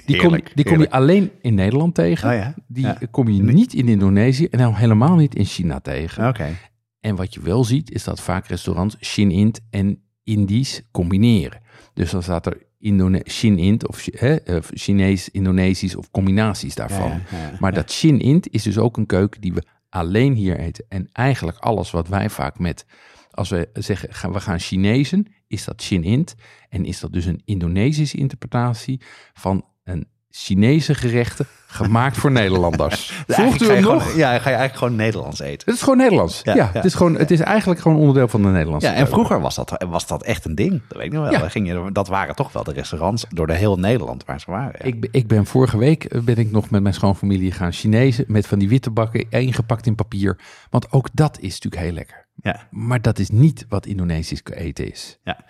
[0.05, 2.29] Die kom, die kom je alleen in Nederland tegen.
[2.29, 2.53] Oh ja?
[2.67, 2.97] Die Ja.
[3.11, 6.27] kom je niet in Indonesië en dan helemaal niet in China tegen.
[6.27, 6.57] Oké.
[6.99, 11.61] En wat je wel ziet, is dat vaak restaurants Shin-Int en Indisch combineren.
[11.93, 14.37] Dus dan staat er Indone Shin-Int of hè,
[14.73, 17.09] Chinees, Indonesisch of combinaties daarvan.
[17.09, 20.85] Ja, maar dat Shin-Int is dus ook een keuken die we alleen hier eten.
[20.89, 22.85] En eigenlijk alles wat wij vaak met,
[23.31, 26.35] als we zeggen we gaan Chinezen, is dat Shin-Int.
[26.69, 29.01] En is dat dus een Indonesische interpretatie
[29.33, 33.13] van een Chinese gerechten gemaakt voor Nederlanders.
[33.27, 34.03] Dus Volgt u hem nog?
[34.03, 35.65] gewoon- ja, ga je eigenlijk gewoon Nederlands eten.
[35.65, 36.41] Het is gewoon Nederlands.
[36.43, 36.69] Ja, Ja, ja.
[36.73, 39.55] Het, is gewoon, het is eigenlijk gewoon onderdeel van de Nederlandse Ja, en vroeger was
[39.55, 40.81] dat, was dat echt een ding.
[40.87, 41.49] Dat weet ik nog wel.
[41.49, 44.85] Ging je, dat waren toch wel de restaurants door de heel Nederland waar ze waren.
[44.85, 48.25] Ik, ben- ik ben vorige week eh, ben ik nog met mijn schoonfamilie gaan Chinezen
[48.27, 50.39] met van die witte bakken ingepakt in papier.
[50.69, 52.21] Want ook dat is natuurlijk heel lekker.
[52.41, 52.67] Ja.
[52.71, 55.19] Maar dat is niet wat Indonesisch eten is.
[55.23, 55.45] Ja.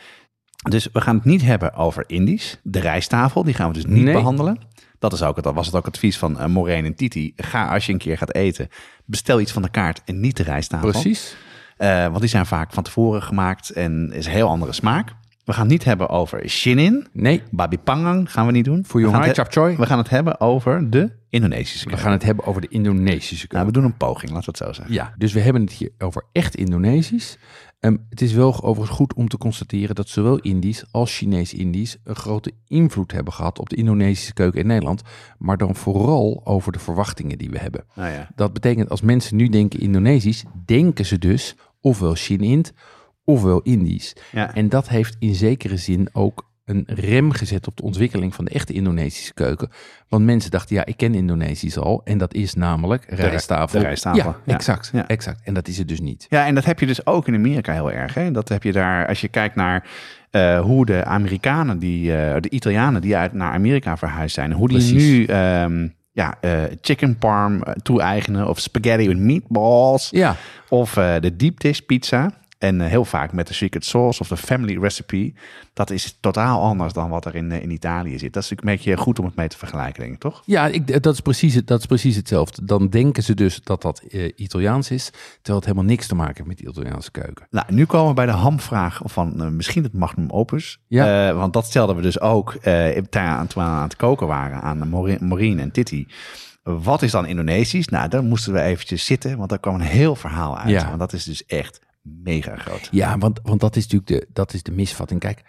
[0.70, 2.59] Dus we gaan het niet hebben over Indisch.
[2.64, 4.14] De rijsttafel, die gaan we dus niet Nee.
[4.14, 4.57] behandelen.
[4.99, 7.34] Dat, is ook, dat was het ook het advies van uh, Moreen en Titi.
[7.36, 8.70] Ga als je een keer gaat eten,
[9.05, 10.89] bestel iets van de kaart en niet de rijsttafel.
[10.89, 11.36] Precies.
[11.78, 15.14] Eh, want die zijn vaak van tevoren gemaakt en is een heel andere smaak.
[15.45, 17.07] We gaan het niet hebben over Shinin.
[17.11, 18.85] Nee, Babi Pangang gaan we niet doen.
[18.93, 19.75] We het, Chap Choy.
[19.75, 22.03] we gaan het hebben over de Indonesische we keuken.
[22.03, 23.67] gaan het hebben over de Indonesische Nou, keuken.
[23.67, 24.93] we doen een poging, laten we het zo zeggen.
[24.95, 27.37] Ja, dus we hebben het hier over echt Indonesisch.
[27.79, 32.15] Ehm, het is wel overigens goed om te constateren dat zowel Indisch als Chinees-Indisch een
[32.15, 35.01] grote invloed hebben gehad op de Indonesische keuken in Nederland.
[35.37, 37.83] Maar dan vooral over de verwachtingen die we hebben.
[37.95, 38.29] Nou ja.
[38.35, 42.73] Dat betekent als mensen nu denken Indonesisch, denken ze dus ofwel Shin-Int
[43.26, 44.15] ofwel Indisch.
[44.32, 44.53] Ja.
[44.55, 48.51] En dat heeft in zekere zin ook een rem gezet op de ontwikkeling van de
[48.51, 49.69] echte Indonesische keuken.
[50.09, 52.01] Want mensen dachten, ja, ik ken Indonesisch al.
[52.03, 53.80] En dat is namelijk rij- rijsttafel.
[53.80, 54.53] de rijsttafel, Ja, ja.
[54.53, 55.07] exact, Ja.
[55.07, 55.41] exact.
[55.43, 56.26] En dat is het dus niet.
[56.30, 58.13] Ja, en dat heb je dus ook in Amerika heel erg.
[58.13, 58.32] Hè?
[58.32, 59.88] Dat heb je daar, als je kijkt naar
[60.30, 64.67] eh, hoe de Amerikanen, die, eh, de Italianen die uit naar Amerika verhuisd zijn, hoe
[64.67, 65.03] die Precies.
[65.03, 70.36] nu ehm, ja, eh, chicken parm toe-eigenen of spaghetti with meatballs Ja,
[70.69, 72.41] of de deep dish pizza.
[72.64, 75.34] En eh, heel vaak met de secret sauce of de family recipe.
[75.74, 78.34] Dat is totaal anders dan wat er in, eh, in Italië zit.
[78.34, 80.43] Dat is natuurlijk een beetje goed om het mee te vergelijken, denk ik, toch?
[80.45, 82.66] ja ik, dat, is precies, dat is precies hetzelfde.
[82.66, 85.05] Dan denken ze dus dat dat eh, Italiaans is,
[85.36, 87.47] terwijl het helemaal niks te maken heeft met de Italiaanse keuken.
[87.49, 90.80] Nou, nu komen we bij de hamvraag van eh, misschien het magnum opus.
[90.88, 91.30] Ja.
[91.30, 94.89] Eh, want dat stelden we dus ook eh, toen we aan het koken waren aan
[95.20, 96.07] Maureen en Titi.
[96.64, 97.88] Wat is dan Indonesisch?
[97.88, 100.70] Nou, daar moesten we eventjes zitten, want daar kwam een heel verhaal uit.
[100.70, 100.88] Ja.
[100.88, 102.88] Want dat is dus echt mega groot.
[102.91, 105.20] Ja, want, want dat is natuurlijk de, dat is de misvatting.
[105.20, 105.41] Kijk,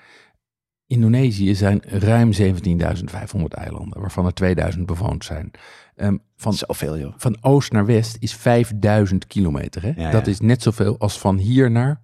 [0.86, 5.50] Indonesië zijn ruim 17.500 eilanden, waarvan er 2000 bewoond zijn.
[5.96, 7.14] Ehm, van, Zoveel, joh.
[7.16, 9.82] van oost naar west is 5000 kilometer.
[9.82, 9.92] Hè?
[9.96, 10.32] Ja, dat ja.
[10.32, 12.02] is net zoveel als van hier naar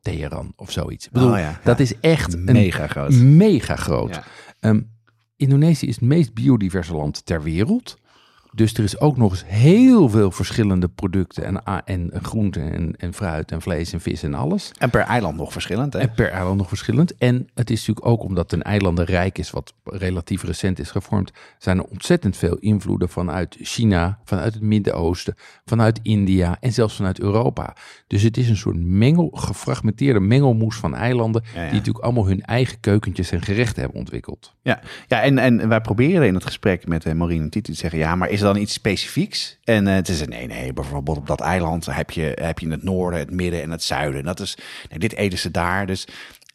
[0.00, 1.06] Teheran of zoiets.
[1.06, 3.12] Ik bedoel, Oh, ja, dat is echt een Mega groot.
[3.12, 4.20] mega groot.
[4.60, 4.80] Ehm,
[5.36, 7.98] Indonesië is het meest biodiverse land ter wereld.
[8.52, 13.14] Dus er is ook nog eens heel veel verschillende producten en, en groenten en, en
[13.14, 14.72] fruit en vlees en vis en alles.
[14.78, 15.98] En per eiland nog verschillend, hè?
[15.98, 17.16] En per eiland nog verschillend.
[17.16, 21.78] En het is natuurlijk ook omdat een eilandenrijk is, wat relatief recent is gevormd, zijn
[21.78, 25.34] er ontzettend veel invloeden vanuit China, vanuit het Midden-Oosten,
[25.64, 27.76] vanuit India en zelfs vanuit Europa.
[28.06, 31.66] Dus het is een soort mengel, gefragmenteerde mengelmoes van eilanden, Ja, ja.
[31.66, 34.54] die natuurlijk allemaal hun eigen keukentjes en gerechten hebben ontwikkeld.
[34.62, 37.78] Ja, ja en, en wij proberen in het gesprek met uh, Maureen en Titi te
[37.78, 37.98] zeggen...
[37.98, 39.58] ja, maar is er dan iets specifieks?
[39.64, 42.72] En eh het is nee, nee, bijvoorbeeld op dat eiland heb je, heb je in
[42.72, 44.24] het noorden, het midden en het zuiden.
[44.24, 44.58] Dat is,
[44.90, 46.06] nee, dit eten ze daar, dus...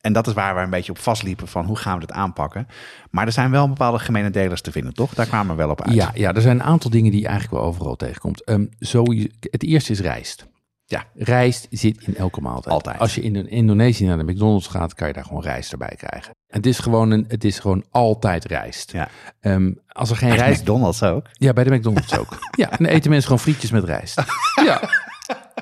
[0.02, 2.68] En dat is waar we een beetje op vastliepen van hoe gaan we dit aanpakken.
[3.12, 5.14] Maar er zijn wel bepaalde gemene delers te vinden, toch?
[5.14, 5.96] Daar kwamen we wel op uit.
[5.96, 8.44] Ja, ja, er zijn een aantal dingen die je eigenlijk wel overal tegenkomt.
[8.44, 9.04] Ehm zo,
[9.40, 10.48] het eerste is rijst.
[10.86, 11.04] Ja.
[11.14, 12.74] Rijst zit in elke maaltijd.
[12.74, 13.00] Altijd.
[13.00, 16.34] Als je in Indonesië naar de McDonald's gaat, kan je daar gewoon rijst erbij krijgen.
[16.54, 18.92] Het is gewoon, een, het is gewoon altijd rijst.
[18.92, 19.08] Ja.
[19.40, 20.62] Ehm, als er geen Bij rijst...
[20.62, 21.26] McDonald's ook.
[21.32, 22.38] Ja, bij de McDonald's ook.
[22.62, 24.24] ja, en dan eten mensen gewoon frietjes met rijst.
[24.68, 24.82] ja.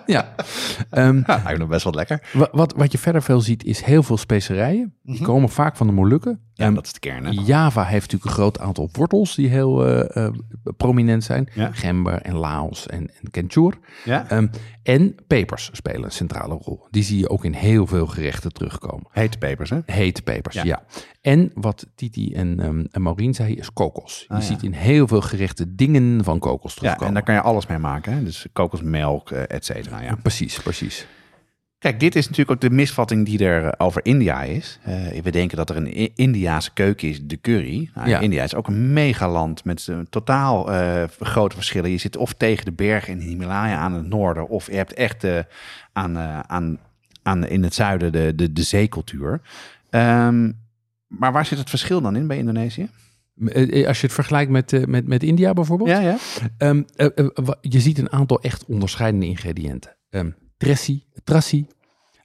[0.06, 0.34] Ja.
[0.90, 2.30] Ehm, Ja, eigenlijk nog best wel lekker.
[2.34, 4.94] wa- wat, wat je verder veel ziet, is heel veel specerijen.
[5.04, 6.40] Die komen vaak van de Molukken.
[6.62, 7.26] Ja, dat is de kern.
[7.26, 7.32] Hè?
[7.46, 10.34] Java heeft natuurlijk een groot aantal wortels die heel eh, eh,
[10.78, 11.50] prominent zijn.
[11.54, 11.70] Ja.
[11.72, 13.78] Gember en laos en, en kenchur.
[14.06, 14.30] Ja?
[14.30, 14.48] Ehm,
[14.84, 16.86] en pepers spelen een centrale rol.
[16.90, 19.06] Die zie je ook in heel veel gerechten terugkomen.
[19.12, 19.80] Hete pepers, hè?
[19.86, 20.64] Hete pepers, Ja.
[20.64, 20.84] ja.
[21.22, 22.60] En wat Titi en,
[22.92, 24.26] en Maureen zei, is kokos.
[24.28, 24.46] Je Ah, ja.
[24.46, 27.08] ziet in heel veel gerechten dingen van kokos Ja, terugkomen.
[27.08, 28.14] en daar kan je alles mee maken.
[28.14, 28.24] Hè?
[28.24, 30.02] Dus kokosmelk, eh, et cetera.
[30.02, 30.16] Ja.
[30.22, 31.08] Precies, precies.
[31.82, 34.80] Kijk, dit is natuurlijk ook de misvatting die er eh, over India is.
[34.84, 37.90] Eh, we denken dat er een Indiaanse keuken is, de curry.
[37.96, 38.20] Nou, Ja.
[38.20, 40.64] India is ook een megaland met eh, totaal
[41.20, 41.90] grote verschillen.
[41.90, 44.94] Je zit of tegen de bergen in de Himalaya aan het noorden, of je hebt
[44.94, 45.26] echt
[45.94, 46.18] aan,
[46.48, 46.80] aan,
[47.24, 49.42] aan, in het zuiden de, de, de zeecultuur.
[49.90, 50.52] Ehm,
[51.08, 52.90] maar waar zit het verschil dan in bij Indonesië?
[53.88, 55.90] Als je het vergelijkt met, met, met India bijvoorbeeld.
[55.90, 56.18] Ja, ja.
[56.58, 59.96] Ehm, eh, eh, je ziet een aantal echt onderscheidende ingrediënten.
[60.10, 60.30] Ehm
[60.62, 61.68] tressi, trassi,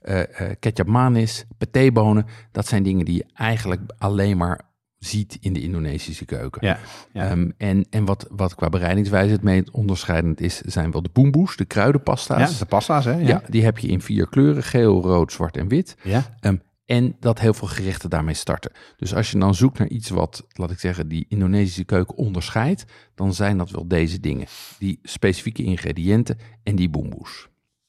[0.00, 2.26] eh eh ketchup manis, patébonen.
[2.52, 4.60] Dat zijn dingen die je eigenlijk alleen maar
[4.98, 6.66] ziet in de Indonesische keuken.
[6.66, 6.78] Ja,
[7.12, 7.30] ja.
[7.30, 11.56] Ehm, en en wat, wat qua bereidingswijze het meest onderscheidend is, zijn wel de boemboes,
[11.56, 12.52] de kruidenpasta's.
[12.52, 13.12] ja, de pasta's, hè?
[13.12, 13.42] Ja.
[13.48, 15.96] die heb je in vier kleuren, geel, rood, zwart en wit.
[16.02, 16.36] ja.
[16.40, 16.56] Ehm,
[16.86, 18.72] en dat heel veel gerechten daarmee starten.
[18.96, 22.84] Dus als je dan zoekt naar iets wat, laat ik zeggen, die Indonesische keuken onderscheidt,
[23.14, 24.46] dan zijn dat wel deze dingen.
[24.78, 27.48] Die specifieke ingrediënten en die boemboes.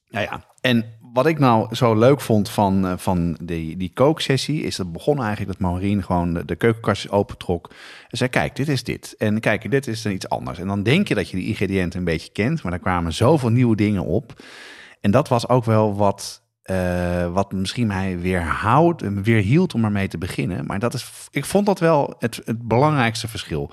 [0.09, 0.43] Ja, ja.
[0.61, 4.91] En wat ik nou zo leuk vond van, eh, van die, die kooksessie, is dat
[4.91, 7.69] begon eigenlijk dat Maureen gewoon de, de keukenkastjes opentrok.
[8.09, 9.15] En zei, kijk, dit is dit.
[9.17, 10.59] En kijk, dit is dan iets anders.
[10.59, 13.49] En dan denk je dat je die ingrediënten een beetje kent, maar er kwamen zoveel
[13.49, 14.33] nieuwe dingen op.
[15.01, 19.83] En dat was ook wel wat, eh, wat misschien mij weerhoudt, eh, weer hield om
[19.83, 20.65] ermee te beginnen.
[20.65, 23.71] Maar dat is, ik vond dat wel het, het belangrijkste verschil.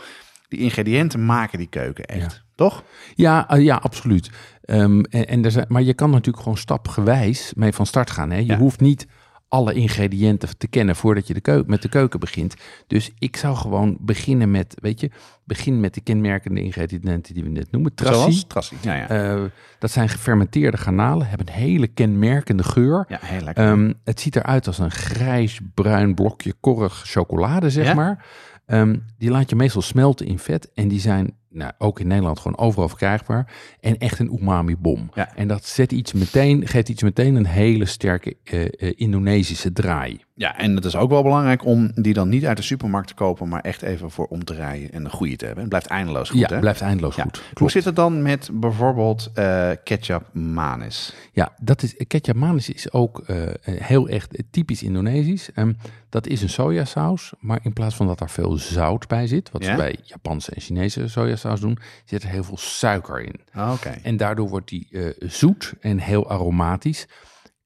[0.49, 2.83] Die ingrediënten maken die keuken echt, toch?
[3.15, 4.31] Ja, ja absoluut.
[4.65, 8.31] Ehm, en, en er zijn, maar je kan natuurlijk gewoon stapgewijs mee van start gaan.
[8.31, 8.37] Hè?
[8.39, 8.59] Je Ja.
[8.59, 9.07] hoeft niet
[9.49, 12.55] alle ingrediënten te kennen voordat je de keuken, met de keuken begint.
[12.87, 15.11] Dus ik zou gewoon beginnen met, weet je,
[15.45, 17.95] begin met de kenmerkende ingrediënten die we net noemen.
[17.95, 18.77] Trassi, Zoals trassie.
[18.81, 19.09] Ja, ja.
[19.09, 19.43] Eh,
[19.79, 23.05] dat zijn gefermenteerde garnalen, hebben een hele kenmerkende geur.
[23.09, 23.65] ja heel lekker.
[23.65, 27.95] Ehm, het ziet eruit als een grijs-bruin blokje korrig chocolade, zeg Ja?
[27.95, 28.27] maar.
[28.67, 30.71] Ehm, die laat je meestal smelten in vet.
[30.75, 33.53] En die zijn nou, ook in Nederland gewoon overal verkrijgbaar.
[33.81, 35.11] En echt een umami-bom.
[35.15, 35.35] Ja.
[35.37, 40.21] En dat zet iets meteen, geeft iets meteen een hele sterke eh, eh, Indonesische draai.
[40.35, 43.15] Ja, en het is ook wel belangrijk om die dan niet uit de supermarkt te
[43.15, 45.61] kopen, maar echt even voor om te rijden en een goede te hebben.
[45.63, 46.59] Het blijft eindeloos goed, ja, hè?
[46.61, 47.23] blijft eindeloos Ja.
[47.23, 47.43] goed.
[47.55, 51.15] Hoe zit het dan met bijvoorbeeld eh, ketchup manis?
[51.33, 53.23] Ja, dat is, ketchup manis is ook
[53.65, 55.53] heel echt typisch Indonesisch.
[55.55, 55.73] Ehm,
[56.09, 59.65] dat is een sojasaus, maar in plaats van dat er veel zout bij zit, wat
[59.65, 59.77] Ja?
[59.77, 63.41] bij Japanse en Chinese sojasaus doen, zit er heel veel suiker in.
[63.53, 63.89] Ah, Oké.
[64.03, 67.07] En daardoor wordt die eh, zoet en heel aromatisch.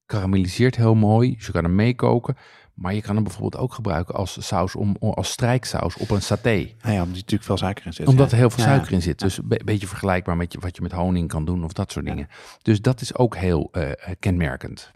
[0.07, 2.37] Karamelliseert heel mooi, dus je kan hem meekoken.
[2.74, 6.51] Maar je kan hem bijvoorbeeld ook gebruiken als saus, om, als strijksaus op een saté.
[6.51, 8.07] Nou ja, omdat er natuurlijk veel suiker in zit.
[8.07, 9.18] Omdat er heel veel Ja, suiker in zit.
[9.18, 11.93] Dus een be- beetje vergelijkbaar met je, wat je met honing kan doen of dat
[11.93, 12.29] soort dingen.
[12.62, 14.91] Dus dat is ook heel eh, kenmerkend.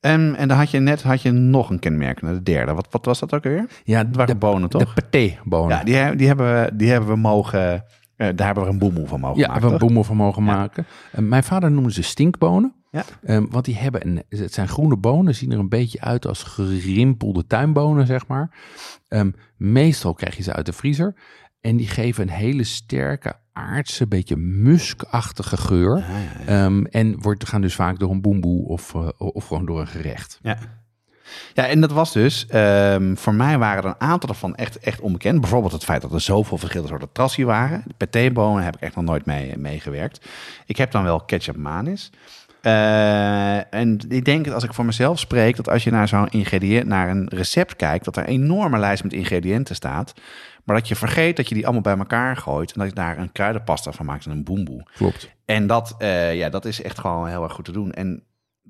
[0.00, 2.74] En, en dan had je net had je nog een kenmerkende, de derde.
[2.74, 3.66] Wat, wat was dat ook weer?
[3.84, 4.94] Ja, waren de, bonen, de toch?
[4.94, 5.76] paté-bonen.
[5.76, 7.84] Ja, die, die, hebben we, die hebben we mogen...
[8.28, 10.16] eh, daar hebben we een boemoe van mogen Ja, maken, hebben we een boemel van
[10.16, 10.54] mogen Ja.
[10.56, 10.86] maken.
[11.28, 12.74] Mijn vader noemde ze stinkbonen.
[12.90, 13.04] Ja.
[13.24, 16.42] Ehm, want die hebben een, het zijn groene bonen, zien er een beetje uit als
[16.42, 18.50] gerimpelde tuinbonen, zeg maar.
[19.08, 21.14] Ehm, meestal krijg je ze uit de vriezer.
[21.60, 25.98] En die geven een hele sterke, aardse, beetje muskachtige geur.
[25.98, 26.16] Ja, ja,
[26.46, 26.64] ja.
[26.64, 29.86] Ehm, en wordt, gaan dus vaak door een boemboe of, eh, of gewoon door een
[29.86, 30.38] gerecht.
[30.42, 30.58] Ja.
[31.54, 35.00] Ja, en dat was dus, ehm, voor mij waren er een aantal ervan echt, echt
[35.00, 35.40] onbekend.
[35.40, 37.82] Bijvoorbeeld het feit dat er zoveel verschillende soorten trassie waren.
[37.86, 40.26] De patébonen heb ik echt nog nooit mee meegewerkt.
[40.66, 42.10] Ik heb dan wel ketchup manis.
[42.62, 46.28] Eh, en ik denk dat als ik voor mezelf spreek, dat als je naar zo'n
[46.28, 50.12] ingrediënt, naar een recept kijkt, dat er een enorme lijst met ingrediënten staat.
[50.64, 53.18] Maar dat je vergeet dat je die allemaal bij elkaar gooit en dat je daar
[53.18, 54.86] een kruidenpasta van maakt en een boemboe.
[54.94, 55.30] Klopt.
[55.44, 57.92] En dat, eh, ja, dat is echt gewoon heel erg goed te doen.
[57.92, 58.22] En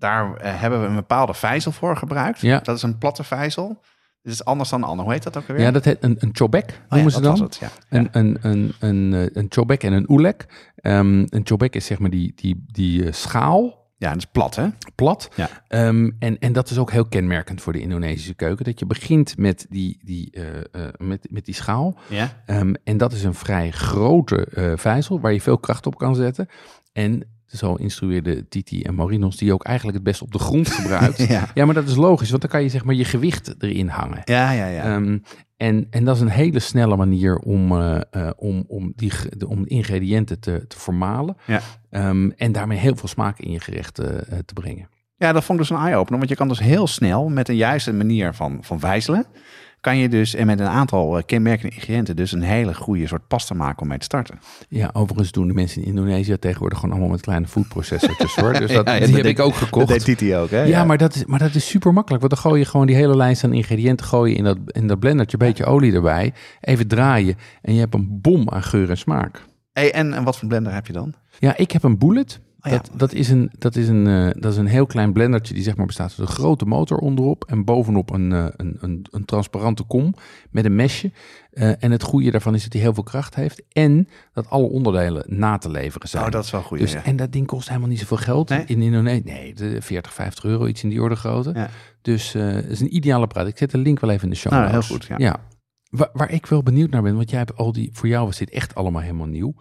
[0.03, 2.41] daar eh, hebben we een bepaalde vijzel voor gebruikt.
[2.41, 2.59] Ja.
[2.59, 3.81] Dat is een platte vijzel.
[4.23, 5.05] Dit is anders dan de ander.
[5.05, 5.65] Hoe heet dat ook alweer?
[5.65, 7.45] Ja, dat heet een, een chobek, Oh ja, noemen ze dat dan.
[7.45, 7.69] het, ja.
[7.89, 10.71] Een, een, een, een, eh, een chobek en een oelek.
[10.77, 14.57] Ehm, een chobek is zeg maar die, die, die eh, schaal, Ja, dat is plat,
[14.57, 14.67] hè?
[14.95, 15.29] plat.
[15.37, 15.49] Ja.
[15.69, 18.65] Ehm, en, en dat is ook heel kenmerkend voor de Indonesische keuken.
[18.65, 20.39] Dat je begint met die, die,
[20.99, 21.99] met, met die schaal.
[22.09, 22.43] Ja.
[22.47, 24.47] Ehm, en dat is een vrij grote
[24.77, 26.49] vijzel waar je veel kracht op kan zetten.
[26.93, 27.23] En
[27.53, 31.29] zo instrueerde Titi en Maurinos die ook eigenlijk het best op de grond gebruikt.
[31.29, 31.49] Ja.
[31.55, 34.21] ja, maar dat is logisch, want dan kan je zeg maar je gewicht erin hangen.
[34.25, 34.83] Ja, ja, ja.
[34.83, 35.19] Ehm,
[35.57, 39.49] en, en dat is een hele snelle manier om, eh, eh, om, om, die, de,
[39.49, 41.37] om de ingrediënten te, te vermalen.
[41.47, 41.61] Ja.
[41.91, 44.07] Ehm, en daarmee heel veel smaak in je gerecht eh,
[44.45, 44.89] te brengen.
[45.17, 46.19] ja, dat vond ik dus een eye-opener.
[46.19, 49.27] Want je kan dus heel snel met een juiste manier van, van vijzelen...
[49.83, 53.26] kan je dus en met een aantal eh, kenmerkende ingrediënten dus een hele goede soort
[53.28, 54.39] pasta maken om mee te starten.
[54.68, 58.53] Ja, overigens doen de mensen in Indonesië tegenwoordig gewoon allemaal met kleine foodprocessortjes hoor.
[58.62, 59.89] Dus dat, Ja, die heb ik ook gekocht.
[59.89, 60.62] Dat deed Titi ook, hè?
[60.62, 62.22] ja, Maar, dat is, maar dat is super makkelijk.
[62.22, 64.87] Want dan gooi je gewoon die hele lijst aan ingrediënten gooi je in dat, in
[64.87, 65.37] dat blendertje.
[65.41, 66.33] Een beetje olie erbij.
[66.61, 67.37] Even draaien.
[67.62, 69.43] En je hebt een bom aan geur en smaak.
[69.72, 71.14] Hey, en, en wat voor blender heb je dan?
[71.39, 72.41] Ja, ik heb een bullet.
[72.65, 72.79] Oh ja.
[72.79, 75.63] dat, dat, is een, dat, is een, eh, dat is een heel klein blendertje die
[75.63, 79.25] zeg maar bestaat uit een grote motor onderop en bovenop een, eh, een, een, een
[79.25, 80.15] transparante kom
[80.51, 81.11] met een mesje.
[81.51, 84.67] Eh, en het goede daarvan is dat hij heel veel kracht heeft en dat alle
[84.67, 86.25] onderdelen na te leveren zijn.
[86.25, 86.79] Oh, dat is wel goed.
[86.79, 87.05] dus, ja.
[87.05, 88.49] En dat ding kost helemaal niet zoveel geld.
[88.49, 88.65] Nee?
[88.67, 91.53] In Indonesië, nee, de 40, 50 euro, iets in die orde grootte.
[91.55, 91.71] Ja.
[92.03, 93.47] Dus het is een ideale apparaat.
[93.47, 95.15] Ik zet de link wel even in de show Nou, heel goed, ja.
[95.19, 95.37] ja.
[95.91, 98.39] Waar, waar ik wel benieuwd naar ben, want jij hebt al die, voor jou was
[98.39, 99.55] dit echt allemaal helemaal nieuw.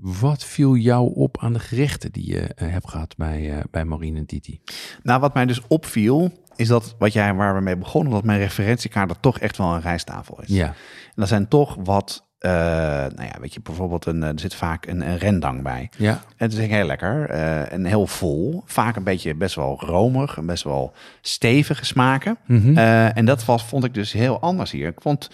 [0.00, 3.84] Wat viel jou op aan de gerechten die je eh, hebt gehad bij, eh bij
[3.84, 4.60] Marine en Titi?
[5.02, 8.38] Nou, wat mij dus opviel, is dat wat jij waar we mee begonnen, dat mijn
[8.38, 10.48] referentiekaart toch echt wel een rijsttafel is.
[10.48, 10.74] Ja, En
[11.14, 15.08] dat zijn toch wat, eh, nou ja, weet je, bijvoorbeeld een, er zit vaak een,
[15.08, 15.90] een rendang bij.
[15.96, 18.62] ja, En het is heel lekker eh, en heel vol.
[18.66, 22.38] Vaak een beetje best wel romig en best wel stevige smaken.
[22.46, 22.76] Mhm.
[22.78, 24.88] En dat was, vond ik dus heel anders hier.
[24.88, 25.30] Ik vond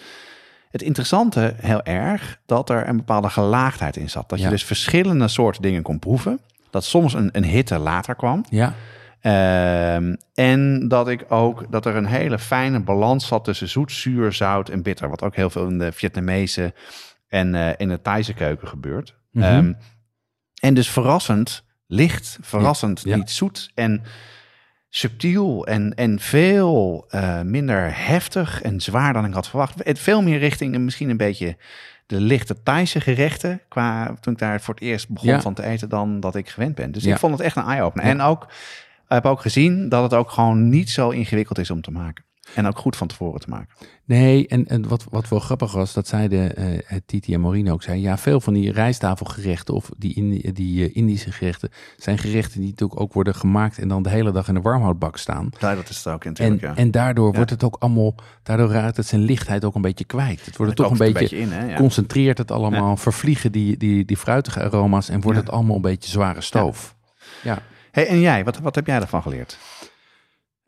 [0.73, 4.29] het interessante heel erg dat er een bepaalde gelaagdheid in zat.
[4.29, 4.45] Dat Ja.
[4.45, 6.39] je dus verschillende soorten dingen kon proeven.
[6.69, 8.45] Dat soms een, een hitte later kwam.
[8.49, 8.73] ja,
[9.21, 14.33] Ehm, en dat ik ook dat er een hele fijne balans zat tussen zoet, zuur,
[14.33, 15.09] zout en bitter.
[15.09, 16.73] Wat ook heel veel in de Vietnamese
[17.27, 19.15] en eh, in de Thaise keuken gebeurt.
[19.31, 19.43] Mhm.
[19.45, 19.73] Ehm,
[20.61, 23.15] en dus verrassend licht, verrassend Ja.
[23.15, 24.01] niet zoet en
[24.95, 29.83] subtiel en, en veel eh, minder heftig en zwaar dan ik had verwacht.
[29.83, 31.57] Het veel meer richting misschien een beetje
[32.05, 35.41] de lichte Thaise gerechten, qua, toen ik daar voor het eerst begon Ja.
[35.41, 36.91] van te eten, dan dat ik gewend ben.
[36.91, 37.13] Dus Ja.
[37.13, 38.05] ik vond het echt een eye-opener.
[38.05, 38.11] Ja.
[38.11, 38.49] En ook, ik
[39.07, 42.23] heb ook gezien dat het ook gewoon niet zo ingewikkeld is om te maken.
[42.55, 43.67] En ook goed van tevoren te maken.
[44.05, 47.83] Nee, en, en wat, wat wel grappig was, dat zeiden eh, Titi en Maureen ook.
[47.83, 51.69] Zei, ja, veel van die rijsttafelgerechten of die, Indi- die eh, Indische gerechten...
[51.97, 53.77] zijn gerechten die natuurlijk ook worden gemaakt...
[53.77, 55.49] en dan de hele dag in de warmhoutbak staan.
[55.59, 56.75] Ja, dat is het ook En, natuurlijk, ja.
[56.75, 57.35] en daardoor Ja.
[57.35, 58.15] wordt het ook allemaal...
[58.43, 60.45] daardoor raakt het zijn lichtheid ook een beetje kwijt.
[60.45, 61.37] Het wordt er Dat toch een beetje...
[61.37, 61.65] in, hè?
[61.69, 61.75] Ja.
[61.75, 65.09] concentreert het allemaal, vervliegen die, die, die fruitige aroma's...
[65.09, 66.95] en wordt het allemaal een beetje zware stoof.
[67.43, 67.59] Ja.
[67.91, 69.57] Hey, en jij, wat, wat heb jij ervan geleerd?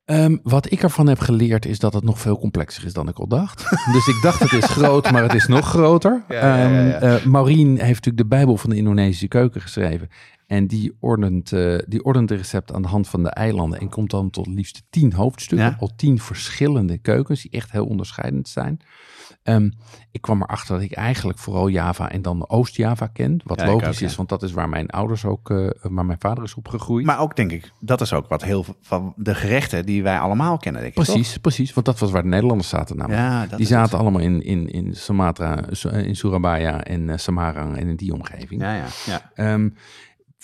[0.06, 3.20] Ehm, wat ik ervan heb geleerd is dat het nog veel complexer is dan ik
[3.20, 3.70] al dacht.
[3.94, 6.24] dus ik dacht het is groot, maar het is nog groter.
[6.30, 6.94] Ja, ja, ja, ja.
[6.94, 10.10] Ehm, eh, Maureen heeft natuurlijk de Bijbel van de Indonesische keuken geschreven.
[10.48, 13.80] En die ordent, eh, die ordent de recept aan de hand van de eilanden.
[13.80, 15.68] En komt dan tot liefst tien hoofdstukken.
[15.68, 15.76] Ja.
[15.80, 18.80] Al tien verschillende keukens die echt heel onderscheidend zijn.
[19.44, 19.70] Ehm,
[20.12, 23.42] ik kwam erachter dat ik eigenlijk vooral Java en dan Oost-Java ken.
[23.44, 24.06] Wat Ja, logisch ook, ja.
[24.06, 27.06] is, want dat is waar mijn ouders ook, eh, waar mijn vader is opgegroeid.
[27.06, 30.20] Maar ook denk ik, dat is ook wat heel veel van de gerechten die wij
[30.20, 31.04] allemaal kennen, denk ik.
[31.04, 31.74] Precies, precies.
[31.74, 33.08] Want dat was waar de Nederlanders zaten toch?
[33.08, 33.58] namelijk.
[33.58, 34.00] Die zaten het.
[34.00, 38.62] allemaal in, in, in Sumatra, Su- in Surabaya en eh, Samarang en in die omgeving.
[38.62, 39.32] Ja, ja, ja.
[39.34, 39.70] Ehm,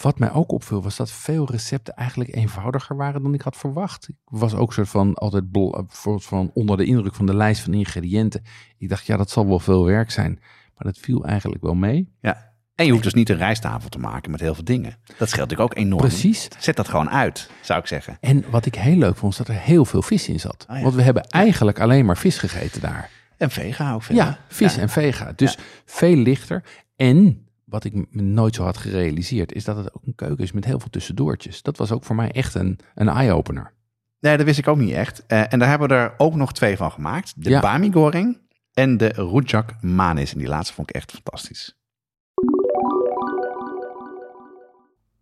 [0.01, 4.07] wat mij ook opviel was dat veel recepten eigenlijk eenvoudiger waren dan ik had verwacht.
[4.07, 7.73] Ik was ook soort van altijd eh, van onder de indruk van de lijst van
[7.73, 8.43] ingrediënten.
[8.77, 10.39] Ik dacht, ja, dat zal wel veel werk zijn.
[10.75, 12.13] Maar dat viel eigenlijk wel mee.
[12.21, 12.49] ja.
[12.75, 14.97] En je hoeft dus niet een rijsttafel te maken met heel veel dingen.
[15.17, 16.01] Dat scheelt natuurlijk ook enorm.
[16.01, 16.47] Precies.
[16.59, 18.17] Zet dat gewoon uit, zou ik zeggen.
[18.19, 20.65] En wat ik heel leuk vond, is dat er heel veel vis in zat.
[20.67, 20.83] Ah, ja.
[20.83, 23.09] Want we hebben eigenlijk alleen maar vis gegeten daar.
[23.37, 24.23] En vega ook verder.
[24.23, 25.33] Ja, vis en vega.
[25.35, 26.63] Dus veel lichter.
[26.95, 30.51] En wat ik me nooit zo had gerealiseerd, is dat het ook een keuken is
[30.51, 31.61] met heel veel tussendoortjes.
[31.61, 33.73] Dat was ook voor mij echt een, een eye-opener.
[34.19, 35.25] Nee, dat wist ik ook niet echt.
[35.25, 37.33] Eh, en daar hebben we er ook nog twee van gemaakt.
[37.43, 37.59] De Ja.
[37.61, 38.37] bami goreng
[38.73, 40.33] en de rujak manis.
[40.33, 41.79] En die laatste vond ik echt fantastisch.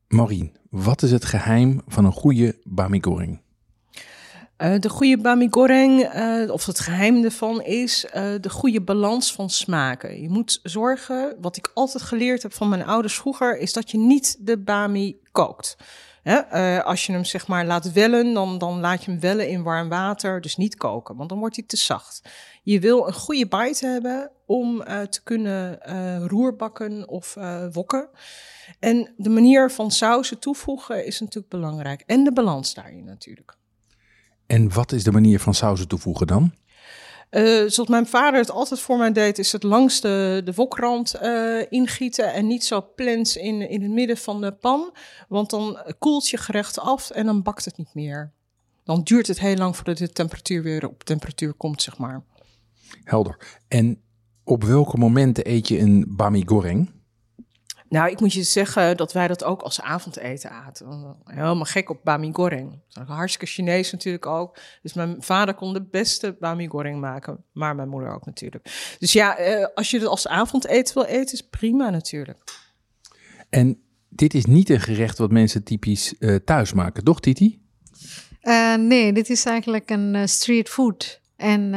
[0.07, 3.41] Maureen, wat is het geheim van een goede bami goreng?
[4.59, 9.33] Eh, de goede bami goreng, eh, of het geheim ervan is eh, de goede balans
[9.33, 10.21] van smaken.
[10.21, 13.97] Je moet zorgen, wat ik altijd geleerd heb van mijn ouders vroeger, is dat je
[13.97, 15.77] niet de bami kookt.
[16.23, 16.83] Hè?
[16.83, 19.89] als je hem zeg maar laat wellen, dan, dan laat je hem wellen in warm
[19.89, 22.21] water, dus niet koken, want dan wordt hij te zacht.
[22.63, 25.79] Je wil een goede bite hebben om te kunnen
[26.27, 27.35] roerbakken of
[27.71, 28.09] wokken.
[28.79, 32.03] En de manier van sausen toevoegen is natuurlijk belangrijk.
[32.05, 33.58] En de balans daarin natuurlijk.
[34.49, 36.53] En wat is de manier van sauzen toevoegen dan?
[37.29, 41.13] Eh, zoals mijn vader het altijd voor mij deed, is het langs de, de wokrand
[41.13, 44.93] eh, ingieten en niet zo plens in, in het midden van de pan.
[45.27, 48.31] Want dan koelt je gerecht af en dan bakt het niet meer.
[48.83, 52.23] Dan duurt het heel lang voordat de temperatuur weer op temperatuur komt, zeg maar.
[53.03, 53.59] Helder.
[53.67, 54.01] En
[54.43, 56.91] op welke momenten eet je een bami goreng?
[57.89, 61.15] Nou, ik moet je zeggen dat wij dat ook als avondeten aten.
[61.23, 62.79] Helemaal gek op bami goreng.
[63.07, 64.57] Hartstikke Chinees natuurlijk ook.
[64.81, 67.43] Dus mijn vader kon de beste bami goreng maken.
[67.51, 68.95] Maar mijn moeder ook natuurlijk.
[68.99, 72.43] Dus ja, eh, als je het als avondeten wil eten, is prima natuurlijk.
[73.49, 77.61] En dit is niet een gerecht wat mensen typisch uh, thuis maken, toch Titi?
[78.41, 81.21] Uh, nee, dit is eigenlijk een uh, street food.
[81.35, 81.73] En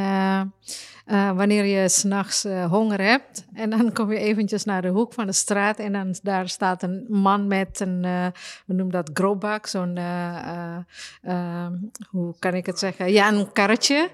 [1.05, 3.45] uh, wanneer je s'nachts uh, honger hebt.
[3.53, 5.79] En dan kom je eventjes naar de hoek van de straat.
[5.79, 8.25] En dan daar staat een man met een, uh,
[8.65, 9.67] we noemen dat grobak.
[9.67, 9.99] Zo'n,
[12.09, 13.11] hoe kan ik het zeggen?
[13.11, 14.09] Ja, een karretje.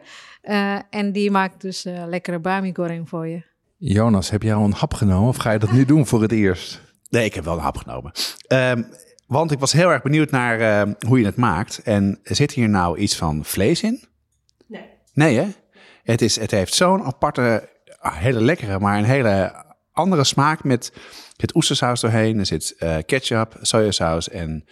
[0.89, 3.41] en die maakt dus lekkere bami goreng voor je.
[3.77, 6.31] Jonas, heb jij al een hap genomen of ga je dat nu doen voor het
[6.31, 6.81] eerst?
[7.09, 8.11] Nee, ik heb wel een hap genomen.
[8.47, 8.87] Um,
[9.27, 11.81] want ik was heel erg benieuwd naar hoe je het maakt.
[11.83, 14.03] En zit hier nou iets van vlees in?
[14.67, 14.85] Nee.
[15.13, 15.47] Nee, hè?
[16.09, 20.91] Het, is, het heeft zo'n aparte, ah, hele lekkere, maar een hele andere smaak met
[21.35, 22.39] het oestersaus doorheen.
[22.39, 24.65] Er zit uh, ketchup, sojasaus en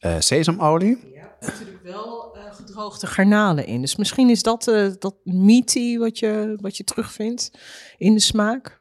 [0.00, 1.12] uh, sesamolie.
[1.14, 3.80] Ja, natuurlijk wel uh, gedroogde garnalen in.
[3.80, 4.64] Dus misschien is dat,
[4.98, 7.50] dat meaty wat je, wat je terugvindt
[7.96, 8.77] in de smaak.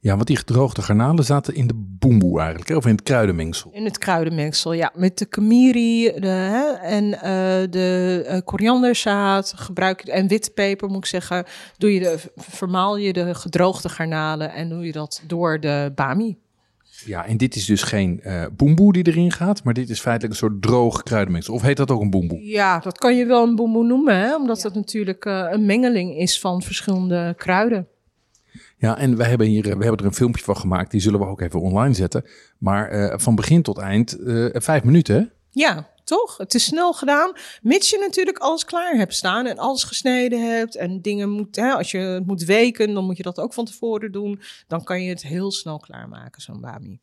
[0.00, 3.70] Ja, want die gedroogde garnalen zaten in de boemboe eigenlijk, of in het kruidenmengsel.
[3.72, 4.92] In het kruidenmengsel, ja.
[4.94, 7.20] Met de kamiri de, hè, en uh,
[7.70, 11.44] de uh, korianderzaad gebruik je, en witte peper moet ik zeggen.
[11.76, 16.38] Doe je de, vermaal je de gedroogde garnalen en doe je dat door de bami.
[17.04, 20.32] Ja, en dit is dus geen uh, boemboe die erin gaat, maar dit is feitelijk
[20.32, 21.54] een soort droog kruidenmengsel.
[21.54, 22.42] Of heet dat ook een boemboe?
[22.42, 24.36] Ja, dat kan je wel een boemboe noemen, hè?
[24.36, 24.66] omdat ja.
[24.66, 27.88] het natuurlijk een mengeling is van verschillende kruiden.
[28.78, 30.90] Ja, en we hebben hier we hebben er een filmpje van gemaakt.
[30.90, 32.24] Die zullen we ook even online zetten.
[32.58, 35.32] Maar uh, van begin tot eind uh, vijf minuten.
[35.50, 36.36] Ja, toch?
[36.36, 37.32] Het is snel gedaan.
[37.62, 40.76] Mits je natuurlijk alles klaar hebt staan en alles gesneden hebt.
[40.76, 43.64] En dingen moet, hè, als je het moet weken, dan moet je dat ook van
[43.64, 44.40] tevoren doen.
[44.66, 47.00] Dan kan je het heel snel klaarmaken, zo'n bami.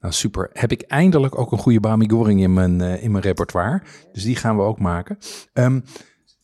[0.00, 0.50] Nou, super.
[0.52, 3.82] Heb ik eindelijk ook een goede bami goreng in mijn, uh, in mijn repertoire.
[4.12, 5.18] Dus die gaan we ook maken.
[5.52, 5.84] Um,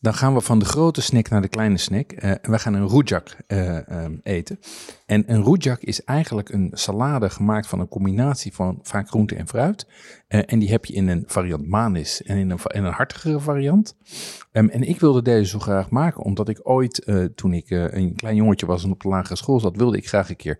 [0.05, 2.11] dan gaan we van de grote snack naar de kleine snack.
[2.11, 4.59] Uh, we gaan een rujak uh, um, eten.
[5.05, 9.47] En een rujak is eigenlijk een salade gemaakt van een combinatie van vaak groente en
[9.47, 9.87] fruit.
[10.29, 13.39] Uh, en die heb je in een variant manis en in een, in een hartigere
[13.39, 13.95] variant.
[14.51, 18.35] Um, en ik wilde deze zo graag maken, omdat ik ooit, toen ik een klein
[18.35, 20.59] jongetje was en op de lagere school zat, wilde ik graag een keer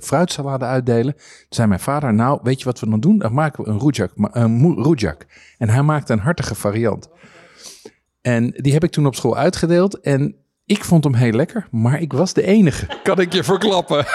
[0.00, 1.14] fruitsalade uitdelen.
[1.14, 3.18] Toen zei mijn vader, nou, weet je wat we dan doen?
[3.18, 4.12] Dan maken we een rujak.
[4.16, 5.16] Een.
[5.58, 7.08] En hij maakte een hartige variant.
[8.22, 10.00] En die heb ik toen op school uitgedeeld.
[10.00, 12.86] En ik vond hem heel lekker, maar ik was de enige.
[13.02, 14.06] Kan ik je verklappen.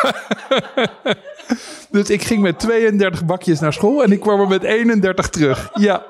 [1.91, 5.69] dus ik ging met 32 bakjes naar school en ik kwam er met 31 terug.
[5.73, 6.05] Ja.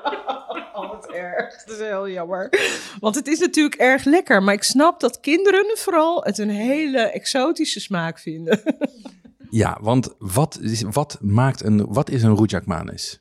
[0.74, 1.64] Oh, wat erg.
[1.64, 2.52] Dat is heel jammer.
[3.00, 4.42] Want het is natuurlijk erg lekker.
[4.42, 8.60] Maar ik snap dat kinderen vooral het een hele exotische smaak vinden.
[9.50, 13.20] ja, want wat, is, wat, maakt een, wat is een rujak manis?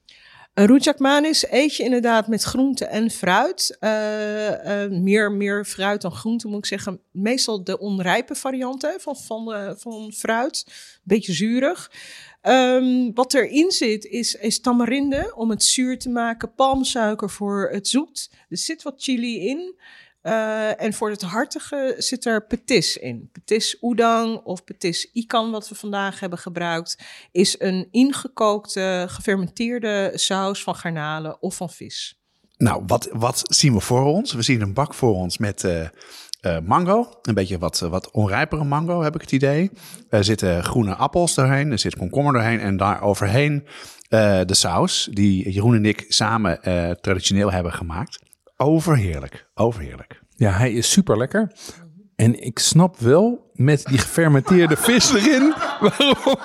[0.58, 3.78] Een rujak manis eet je inderdaad met groente en fruit.
[3.80, 6.99] Uh, uh, meer, meer fruit dan groente moet ik zeggen.
[7.12, 10.66] Meestal de onrijpe varianten van, van, uh, van fruit.
[11.03, 11.91] Beetje zuurig.
[12.41, 16.53] Um, wat erin zit is, is tamarinde om het zuur te maken.
[16.53, 18.30] Palmsuiker voor het zoet.
[18.49, 19.76] Er zit wat chili in.
[20.28, 23.30] Uh, en voor het hartige zit er petis in.
[23.32, 30.63] Petis udang of petis ikan, wat we vandaag hebben gebruikt, is een ingekookte, gefermenteerde saus
[30.63, 32.19] van garnalen of van vis.
[32.57, 34.34] Nou, wat, wat zien we voor ons?
[34.34, 35.82] We zien een bak voor ons met uh,
[36.41, 37.19] uh, mango.
[37.21, 39.71] Een beetje wat, wat onrijpere mango, heb ik het idee.
[40.09, 43.67] Er zitten groene appels doorheen, er zit komkommer doorheen en daar overheen
[44.09, 46.59] de saus die Jeroen en ik samen
[47.01, 48.25] traditioneel hebben gemaakt.
[48.58, 50.22] Overheerlijk, overheerlijk.
[50.36, 51.51] Ja, hij is super lekker.
[52.16, 56.16] En ik snap wel met die gefermenteerde vis erin waarom.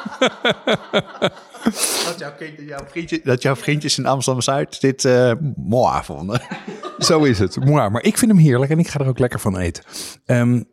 [2.05, 2.33] dat, jouw
[2.67, 6.41] jouw vriendje, dat jouw vriendjes in Amsterdam-Zuid dit uh, mooi vonden.
[6.99, 7.89] Zo is het, mooi.
[7.89, 9.85] Maar ik vind hem heerlijk en ik ga er ook lekker van eten.
[10.27, 10.65] Um,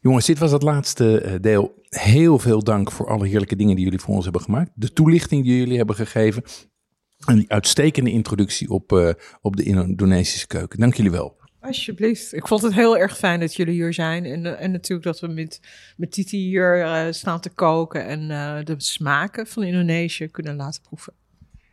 [0.00, 1.74] jongens, dit was het laatste eh, deel.
[1.88, 4.70] Heel veel dank voor alle heerlijke dingen die jullie voor ons hebben gemaakt.
[4.74, 6.42] De toelichting die jullie hebben gegeven.
[7.26, 9.10] En die uitstekende introductie op, uh,
[9.40, 10.80] op de Indonesische keuken.
[10.80, 11.36] Dank jullie wel.
[11.60, 12.34] Alsjeblieft.
[12.34, 14.24] Ik vond het heel erg fijn dat jullie hier zijn.
[14.24, 15.60] En, uh, en natuurlijk dat we met,
[15.96, 20.82] met Titi hier uh, staan te koken en uh, de smaken van Indonesië kunnen laten
[20.82, 21.12] proeven.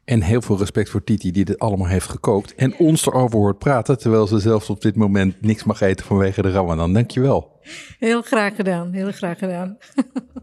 [0.05, 2.55] En heel veel respect voor Titi die dit allemaal heeft gekookt.
[2.55, 6.41] En ons erover hoort praten, terwijl ze zelfs op dit moment niks mag eten vanwege
[6.41, 6.93] de Ramadan.
[6.93, 7.59] Dankjewel.
[7.99, 9.77] Heel graag gedaan, heel graag gedaan.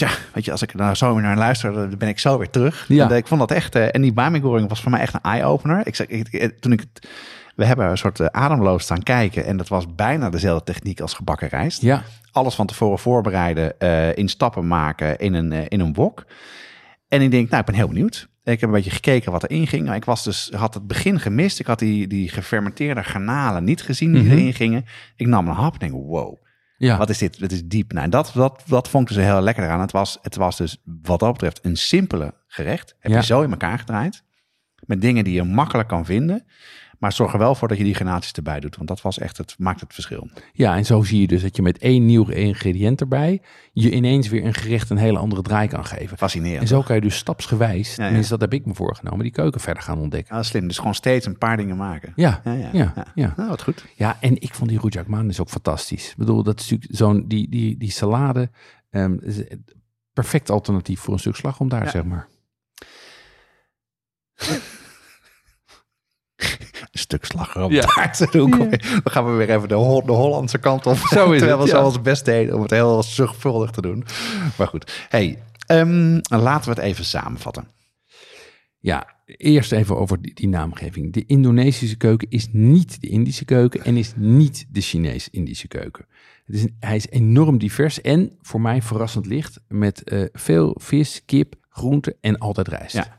[0.00, 2.50] Ja, weet je, als ik daar zo weer naar luister, dan ben ik zo weer
[2.50, 2.84] terug.
[2.88, 3.10] Ja.
[3.10, 5.86] En, ik vond dat echt, en die bami was voor mij echt een eye-opener.
[5.86, 6.84] Ik, ik, toen ik
[7.54, 9.44] We hebben een soort eh, ademloos staan kijken.
[9.44, 11.82] En dat was bijna dezelfde techniek als gebakken rijst.
[11.82, 16.24] Ja, Alles van tevoren voorbereiden, eh, in stappen maken in een, eh, in een wok.
[17.08, 18.28] En ik denk, nou, ik ben heel benieuwd.
[18.44, 19.84] Ik heb een beetje gekeken wat erin ging.
[19.84, 21.60] Nou, Ik was dus, had het begin gemist.
[21.60, 24.32] Ik had die, die gefermenteerde garnalen niet gezien die Mhm.
[24.32, 24.84] erin gingen.
[25.16, 26.36] Ik nam een hap en denk, wow,
[26.78, 26.96] ja.
[26.98, 27.36] wat is dit?
[27.38, 27.92] Het is diep.
[27.92, 29.80] Nou, en dat, dat, dat vond ik dus heel lekker aan.
[29.80, 32.94] Het was, het was dus wat dat betreft een simpele gerecht.
[32.98, 33.18] Heb Ja.
[33.18, 34.22] je zo in elkaar gedraaid.
[34.86, 36.44] Met dingen die je makkelijk kan vinden.
[36.98, 38.76] Maar zorg er wel voor dat je die granaatjes erbij doet.
[38.76, 40.28] Want dat was echt het, maakt het verschil.
[40.52, 43.40] ja, en zo zie je dus dat je met één nieuw ingrediënt erbij...
[43.72, 46.18] je ineens weer een gerecht een hele andere draai kan geven.
[46.18, 46.60] Fascinerend.
[46.60, 48.20] En zo kan je dus stapsgewijs, ja.
[48.28, 49.22] dat heb ik me voorgenomen...
[49.22, 50.34] die keuken verder gaan ontdekken.
[50.34, 50.66] Ja, is slim.
[50.66, 52.12] Dus gewoon steeds een paar dingen maken.
[52.16, 53.34] Ja, Ja, ja, ja.
[53.36, 53.84] Nou, wat goed.
[53.96, 56.10] Ja, en ik vond die rujak is ook fantastisch.
[56.10, 58.50] Ik bedoel, dat is natuurlijk zo'n, die, die, die salade,
[58.90, 59.16] ehm,
[60.12, 61.90] perfect alternatief voor een stuk slagroom daar, Ja.
[61.90, 62.28] zeg maar.
[66.92, 67.80] Een stuk slagroom Ja.
[67.94, 68.50] taart doen.
[68.68, 70.96] Weer- Dan gaan we weer even de, Hol- de Hollandse kant op.
[70.96, 71.84] Zo is Terwijl het, we zo ja.
[71.86, 74.04] ons best deden om het heel zorgvuldig te doen.
[74.58, 75.06] Maar goed.
[75.08, 77.68] Hey, ehm, laten we het even samenvatten.
[78.80, 81.12] Ja, eerst even over die, die naamgeving.
[81.12, 86.06] De Indonesische keuken is niet de Indische keuken en is niet de Chinees-Indische keuken.
[86.46, 90.76] Het is een- hij is enorm divers en voor mij verrassend licht met eh, veel
[90.80, 92.94] vis, kip, groenten en altijd rijst.
[92.94, 93.17] Ja.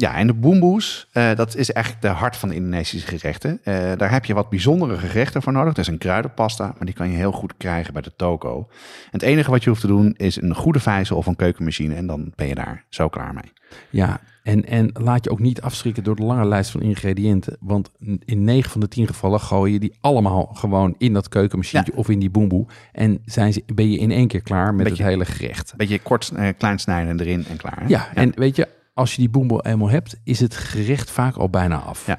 [0.00, 3.60] Ja, en de boemboes, eh, dat is eigenlijk de hart van de Indonesische gerechten.
[3.64, 5.74] Eh, daar heb je wat bijzondere gerechten voor nodig.
[5.74, 8.58] Dat is een kruidenpasta, maar die kan je heel goed krijgen bij de toko.
[9.04, 11.94] En het enige wat je hoeft te doen is een goede vijzel of een keukenmachine.
[11.94, 13.52] En dan ben je daar zo klaar mee.
[13.90, 17.56] Ja, en, en laat je ook niet afschrikken door de lange lijst van ingrediënten.
[17.60, 17.90] Want
[18.24, 22.08] in 9 van de 10 gevallen gooi je die allemaal gewoon in dat keukenmachientje of
[22.08, 22.66] in die boemboe.
[22.92, 25.74] En zijn ze, ben je in één keer klaar met Beetje- het hele gerecht.
[25.76, 27.84] Beetje kort, eh, klein snijden erin en klaar.
[27.86, 31.50] Ja, en weet je, als je die boemboe eenmaal hebt, is het gerecht vaak al
[31.50, 32.06] bijna af.
[32.06, 32.18] Ja.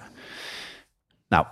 [1.27, 1.45] Nou,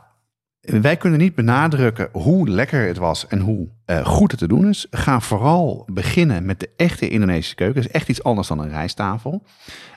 [0.61, 4.67] wij kunnen niet benadrukken hoe lekker het was en hoe eh, goed het te doen
[4.67, 4.87] is.
[4.91, 7.81] Ga vooral beginnen met de echte Indonesische keuken.
[7.81, 9.43] Het is echt iets anders dan een rijsttafel.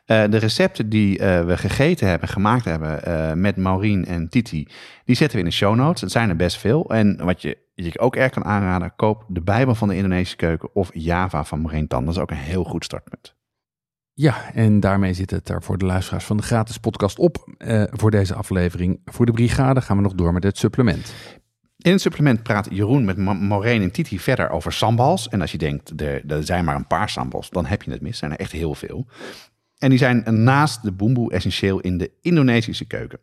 [0.04, 4.68] Eh, de recepten die eh, we gegeten hebben, gemaakt hebben met Maureen en Titi,
[5.04, 6.00] die zetten we in de show notes.
[6.00, 6.90] Het zijn er best veel.
[6.90, 10.74] En wat je, je ook erg kan aanraden, koop de Bijbel van de Indonesische keuken
[10.74, 12.04] of Java van Maureen Tan.
[12.04, 13.34] Dat is ook een heel goed startpunt.
[14.14, 17.82] Ja, en daarmee zit het er voor de luisteraars van de gratis podcast op eh,
[17.90, 19.00] voor deze aflevering.
[19.04, 21.12] Voor de brigade gaan we nog door met het supplement.
[21.78, 25.28] In het supplement praat Jeroen met Ma- Maureen en Titi verder over sambals.
[25.28, 28.00] En als je denkt, er, er zijn maar een paar sambals, dan heb je het
[28.00, 28.10] mis.
[28.10, 29.06] Er zijn er echt heel veel.
[29.78, 33.18] En die zijn naast de boemboe essentieel in de Indonesische keuken.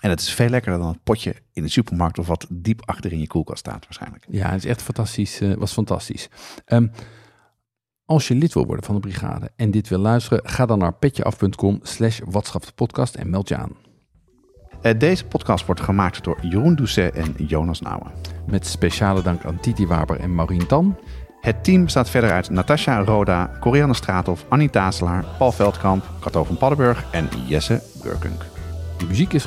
[0.00, 3.12] En het is veel lekkerder dan het potje in de supermarkt of wat diep achter
[3.12, 4.24] in je koelkast staat waarschijnlijk.
[4.28, 5.40] Ja, het is echt fantastisch.
[5.40, 6.28] eh, was fantastisch.
[6.64, 6.86] Ehm,
[8.06, 10.94] als je lid wil worden van de brigade en dit wil luisteren, ga dan naar
[10.94, 12.20] petjeaf.com slash
[12.74, 13.76] podcast en meld je aan.
[14.82, 18.12] Eh, deze podcast wordt gemaakt door Jeroen Doucet en Jonas Nouwen.
[18.46, 20.96] Met speciale dank aan Titi Waber en Maureen Tan.
[21.40, 26.56] Het team bestaat verder uit Natasja Roda, Corianne Straathof, Annie Tazelaar, Paul Veldkamp, Kato van
[26.56, 28.42] Paddenburg en Jesse Burkunk.
[28.98, 29.44] De muziek is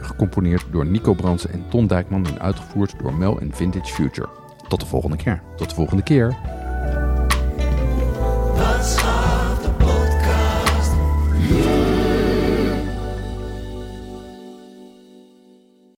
[0.00, 4.28] gecomponeerd door Nico Bransen en Ton Dijkman en uitgevoerd door Mel en Vintage Future.
[4.68, 5.42] Tot de volgende keer.
[5.56, 6.36] Tot de volgende keer.